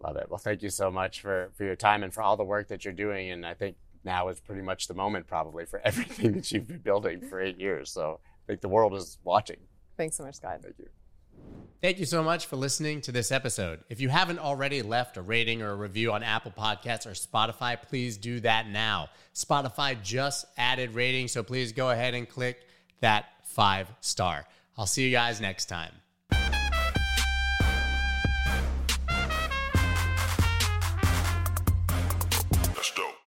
Love 0.01 0.17
it. 0.17 0.27
Well, 0.29 0.39
thank 0.39 0.63
you 0.63 0.71
so 0.71 0.91
much 0.91 1.21
for, 1.21 1.51
for 1.55 1.65
your 1.65 1.77
time 1.77 2.03
and 2.03 2.13
for 2.13 2.23
all 2.23 2.37
the 2.37 2.45
work 2.45 2.69
that 2.69 2.85
you're 2.85 2.95
doing. 2.95 3.31
And 3.31 3.47
I 3.47 3.55
think 3.55 3.77
now 4.05 4.29
is 4.29 4.41
pretty 4.41 4.63
much 4.63 4.89
the 4.89 4.95
moment, 4.95 5.27
probably, 5.27 5.65
for 5.67 5.81
everything 5.85 6.33
that 6.33 6.51
you've 6.53 6.67
been 6.67 6.79
building 6.79 7.21
for 7.21 7.41
eight 7.41 7.59
years. 7.59 7.91
So 7.91 8.21
I 8.25 8.47
think 8.47 8.61
the 8.61 8.69
world 8.69 8.95
is 8.95 9.19
watching. 9.25 9.59
Thanks 9.97 10.17
so 10.17 10.25
much, 10.25 10.37
Scott. 10.37 10.61
Thank 10.63 10.79
you. 10.79 10.89
Thank 11.83 11.99
you 11.99 12.07
so 12.07 12.23
much 12.23 12.47
for 12.47 12.57
listening 12.57 13.03
to 13.03 13.13
this 13.13 13.31
episode. 13.31 13.81
If 13.91 14.01
you 14.01 14.09
haven't 14.09 14.39
already 14.39 14.83
left 14.83 15.19
a 15.19 15.23
rating 15.23 15.61
or 15.63 15.73
a 15.73 15.77
review 15.77 16.13
on 16.13 16.23
Apple 16.23 16.53
Podcasts 16.57 17.07
or 17.07 17.11
Spotify, 17.11 17.81
please 17.81 18.17
do 18.17 18.41
that 18.41 18.69
now. 18.69 19.11
Spotify 19.35 20.03
just 20.03 20.47
added 20.57 20.95
ratings, 20.95 21.33
so 21.33 21.43
please 21.43 21.73
go 21.73 21.91
ahead 21.91 22.15
and 22.15 22.29
click 22.29 22.67
that 23.01 23.27
five 23.45 23.89
star. 24.01 24.47
I'll 24.79 24.87
see 24.87 25.05
you 25.05 25.11
guys 25.11 25.41
next 25.41 25.67
time. 25.67 25.93